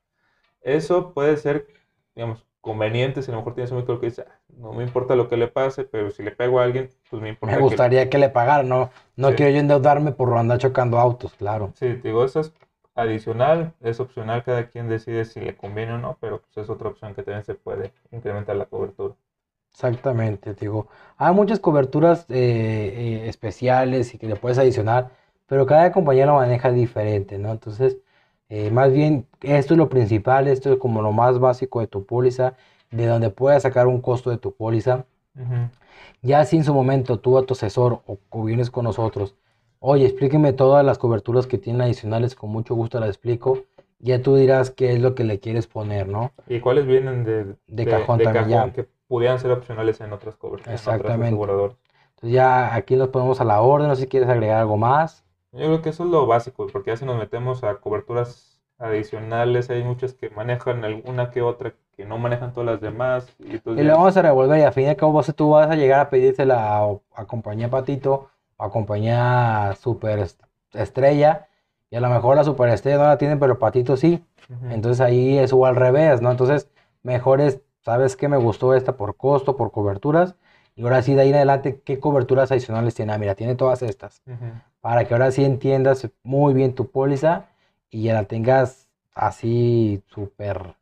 Eso 0.61 1.13
puede 1.15 1.37
ser, 1.37 1.67
digamos, 2.15 2.45
conveniente 2.61 3.23
si 3.23 3.31
a 3.31 3.35
lo 3.35 3.41
mejor 3.41 3.55
tienes 3.55 3.71
un 3.71 3.79
vehículo 3.79 4.01
que 4.01 4.07
dice, 4.07 4.25
"Ah, 4.29 4.41
no 4.57 4.73
me 4.73 4.83
importa 4.83 5.15
lo 5.15 5.29
que 5.29 5.37
le 5.37 5.47
pase, 5.49 5.85
pero 5.85 6.11
si 6.11 6.23
le 6.25 6.33
pego 6.33 6.59
a 6.61 6.65
alguien, 6.65 6.91
pues 7.09 7.23
me 7.23 7.29
importa 7.29 7.55
Me 7.55 7.63
gustaría 7.63 8.11
que 8.11 8.19
le 8.19 8.29
pagaran, 8.29 8.69
no, 8.69 8.91
no 9.15 9.29
Sí. 9.31 9.37
quiero 9.37 9.53
yo 9.53 9.59
endeudarme 9.61 10.13
por 10.13 10.37
andar 10.37 10.59
chocando 10.59 10.99
autos, 10.99 11.35
claro. 11.35 11.71
Sí, 11.75 11.87
te 11.95 12.09
digo, 12.09 12.25
eso 12.25 12.41
es 12.41 12.53
adicional, 12.97 13.75
es 13.81 14.01
opcional, 14.01 14.43
cada 14.45 14.69
quien 14.69 14.89
decide 14.89 15.25
si 15.25 15.41
le 15.41 15.57
conviene 15.57 15.95
o 15.95 15.99
no, 15.99 16.19
pero 16.21 16.41
pues 16.43 16.57
es 16.59 16.71
otra 16.71 16.89
opción 16.89 17.15
que 17.15 17.23
también 17.23 17.45
se 17.45 17.55
puede 17.55 17.93
incrementar 18.11 18.57
la 18.57 18.67
cobertura. 18.67 19.15
Exactamente, 19.73 20.55
te 20.55 20.61
digo. 20.65 20.89
Hay 21.19 21.35
muchas 21.35 21.61
coberturas 21.61 22.25
eh, 22.31 23.25
eh, 23.25 23.29
especiales 23.29 24.15
y 24.15 24.19
que 24.19 24.27
le 24.27 24.37
puedes 24.37 24.59
adicionar, 24.59 25.11
pero 25.47 25.67
cada 25.67 25.93
compañía 25.93 26.25
lo 26.27 26.35
maneja 26.37 26.73
diferente, 26.73 27.39
¿no? 27.39 27.51
Entonces, 27.53 27.99
eh, 28.49 28.71
más 28.71 28.91
bien, 28.93 29.27
esto 29.43 29.75
es 29.75 29.79
lo 29.79 29.89
principal, 29.91 30.49
esto 30.49 30.73
es 30.73 30.79
como 30.79 31.03
lo 31.03 31.13
más 31.13 31.39
básico 31.39 31.81
de 31.81 31.89
tu 31.89 32.07
póliza, 32.07 32.55
de 32.91 33.07
donde 33.07 33.29
puedas 33.31 33.63
sacar 33.65 33.87
un 33.87 34.01
costo 34.01 34.31
de 34.31 34.39
tu 34.39 34.55
póliza. 34.55 35.05
Ya 36.23 36.45
si 36.45 36.57
en 36.57 36.65
su 36.65 36.75
momento 36.75 37.21
tú 37.21 37.39
a 37.39 37.47
tu 37.47 37.55
asesor 37.55 38.03
o, 38.07 38.19
o 38.31 38.45
vienes 38.45 38.71
con 38.71 38.85
nosotros, 38.85 39.35
oye, 39.81 40.07
explíqueme 40.07 40.53
todas 40.53 40.85
las 40.85 40.99
coberturas 40.99 41.47
que 41.47 41.59
tienen 41.59 41.83
adicionales, 41.83 42.35
con 42.35 42.51
mucho 42.51 42.75
gusto 42.75 43.01
las 43.01 43.09
explico. 43.11 43.59
Ya 43.99 44.21
tú 44.23 44.37
dirás 44.37 44.71
qué 44.71 44.93
es 44.93 45.01
lo 45.01 45.15
que 45.15 45.25
le 45.25 45.41
quieres 45.41 45.67
poner, 45.67 46.07
¿no? 46.09 46.33
¿Y 46.49 46.61
cuáles 46.61 46.87
vienen 46.87 47.25
de, 47.25 47.57
De 47.67 47.87
cajón 47.87 48.21
también, 48.21 48.49
ya. 48.49 48.73
que 48.73 48.89
pudieran 49.09 49.39
ser 49.39 49.51
opcionales 49.53 50.01
en 50.01 50.13
otras 50.13 50.37
coberturas, 50.37 50.69
en 50.69 50.75
otras 50.75 50.89
Exactamente. 50.91 51.27
aseguradoras? 51.27 51.77
Entonces 52.17 52.33
ya 52.35 52.75
aquí 52.75 52.97
nos 52.97 53.09
ponemos 53.09 53.41
a 53.41 53.45
la 53.45 53.61
orden, 53.61 53.89
no 53.89 53.95
sé 53.97 54.03
si 54.03 54.09
quieres 54.09 54.29
agregar 54.29 54.59
algo 54.61 54.77
más. 54.77 55.25
Yo 55.53 55.61
creo 55.61 55.83
que 55.83 55.89
eso 55.91 56.05
es 56.05 56.11
lo 56.11 56.27
básico, 56.27 56.67
porque 56.73 56.91
ya 56.91 56.97
si 56.97 57.05
nos 57.05 57.19
metemos 57.19 57.65
a 57.65 57.77
coberturas 57.77 58.61
adicionales, 58.79 59.71
hay 59.71 59.83
muchas 59.85 60.13
que 60.13 60.29
manejan 60.31 60.85
alguna 60.85 61.31
que 61.31 61.41
otra 61.43 61.75
que 61.97 62.05
no 62.05 62.19
manejan 62.19 62.53
todas 62.53 62.67
las 62.67 62.81
demás. 62.83 63.35
Y, 63.39 63.55
Y 63.55 63.61
le 63.77 63.85
ya- 63.85 63.95
vamos 63.95 64.15
a 64.17 64.23
revolver 64.23 64.59
y 64.59 64.63
al 64.63 64.73
fin 64.75 64.85
y 64.85 64.89
al 64.89 64.97
cabo 64.97 65.13
vos- 65.13 65.33
tú 65.35 65.51
vas 65.51 65.71
a 65.71 65.75
llegar 65.77 66.01
a 66.01 66.11
pedírsela 66.11 66.79
a, 66.79 66.99
a 67.15 67.27
compañía 67.27 67.71
Patito 67.71 68.29
a 68.59 68.71
compañía 68.71 69.75
Super 69.81 70.19
est- 70.21 70.43
Estrella 70.73 71.49
y 71.91 71.97
a 71.97 72.01
lo 72.01 72.09
mejor 72.09 72.37
la 72.37 72.45
Super 72.45 72.69
Estrella 72.71 72.99
no 72.99 73.05
la 73.05 73.19
tienen, 73.19 73.39
pero 73.39 73.59
Patito 73.59 73.97
sí. 73.97 74.25
Entonces 74.71 75.01
ahí 75.01 75.39
es 75.39 75.53
o 75.53 75.67
al 75.67 75.77
revés, 75.77 76.23
¿no? 76.23 76.31
Entonces 76.31 76.69
mejor 77.03 77.41
es, 77.41 77.61
¿sabes 77.85 78.17
qué? 78.17 78.29
Me 78.29 78.37
gustó 78.37 78.75
esta 78.75 78.97
por 78.97 79.17
costo, 79.17 79.57
por 79.57 79.71
coberturas. 79.73 80.35
Y 80.75 80.83
ahora 80.83 81.01
sí, 81.03 81.15
de 81.15 81.23
ahí 81.23 81.31
en 81.31 81.37
adelante, 81.37 81.81
¿qué 81.85 81.99
coberturas 82.01 82.51
adicionales 82.53 82.95
tiene? 82.95 83.13
Ah, 83.13 83.19
mira, 83.19 83.35
tiene 83.35 83.55
todas 83.55 83.83
estas. 83.83 84.23
Para 84.81 85.05
que 85.07 85.15
ahora 85.15 85.31
sí 85.31 85.45
entiendas 85.45 86.09
muy 86.23 86.53
bien 86.55 86.75
tu 86.75 86.91
póliza 86.91 87.47
y 87.91 88.05
ya 88.05 88.15
la 88.15 88.25
tengas 88.25 88.89
así 89.15 90.03
súper 90.09 90.77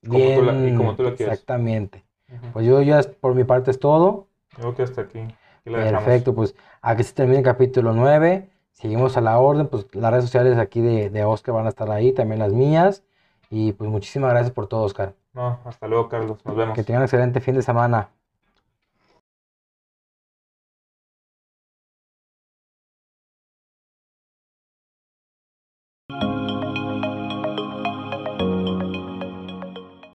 tú 0.00 0.42
la- 0.42 0.52
y 0.54 0.62
bien. 0.62 0.76
como 0.76 0.94
tú 0.96 1.02
la 1.04 1.14
quieres. 1.14 1.34
Exactamente. 1.34 2.04
Pues 2.52 2.66
yo 2.66 2.82
ya, 2.82 3.00
por 3.20 3.34
mi 3.34 3.44
parte 3.44 3.70
es 3.70 3.78
todo. 3.78 4.26
Creo 4.54 4.74
que 4.74 4.82
hasta 4.82 5.02
aquí. 5.02 5.20
Perfecto, 5.68 6.34
pues 6.34 6.54
aquí 6.82 7.02
se 7.02 7.14
termina 7.14 7.38
el 7.38 7.44
capítulo 7.44 7.92
9. 7.92 8.48
Seguimos 8.72 9.16
a 9.16 9.20
la 9.20 9.38
orden, 9.38 9.66
pues 9.66 9.86
las 9.92 10.10
redes 10.10 10.24
sociales 10.24 10.56
aquí 10.58 10.80
de, 10.80 11.10
de 11.10 11.24
Oscar 11.24 11.54
van 11.54 11.66
a 11.66 11.70
estar 11.70 11.90
ahí, 11.90 12.12
también 12.12 12.38
las 12.38 12.52
mías. 12.52 13.02
Y 13.50 13.72
pues 13.72 13.90
muchísimas 13.90 14.30
gracias 14.30 14.52
por 14.52 14.66
todo, 14.66 14.82
Oscar. 14.82 15.14
No, 15.32 15.58
hasta 15.64 15.86
luego, 15.88 16.08
Carlos. 16.08 16.38
Nos 16.44 16.56
vemos. 16.56 16.74
Que 16.74 16.84
tengan 16.84 17.00
un 17.02 17.04
excelente 17.04 17.40
fin 17.40 17.54
de 17.54 17.62
semana. 17.62 18.10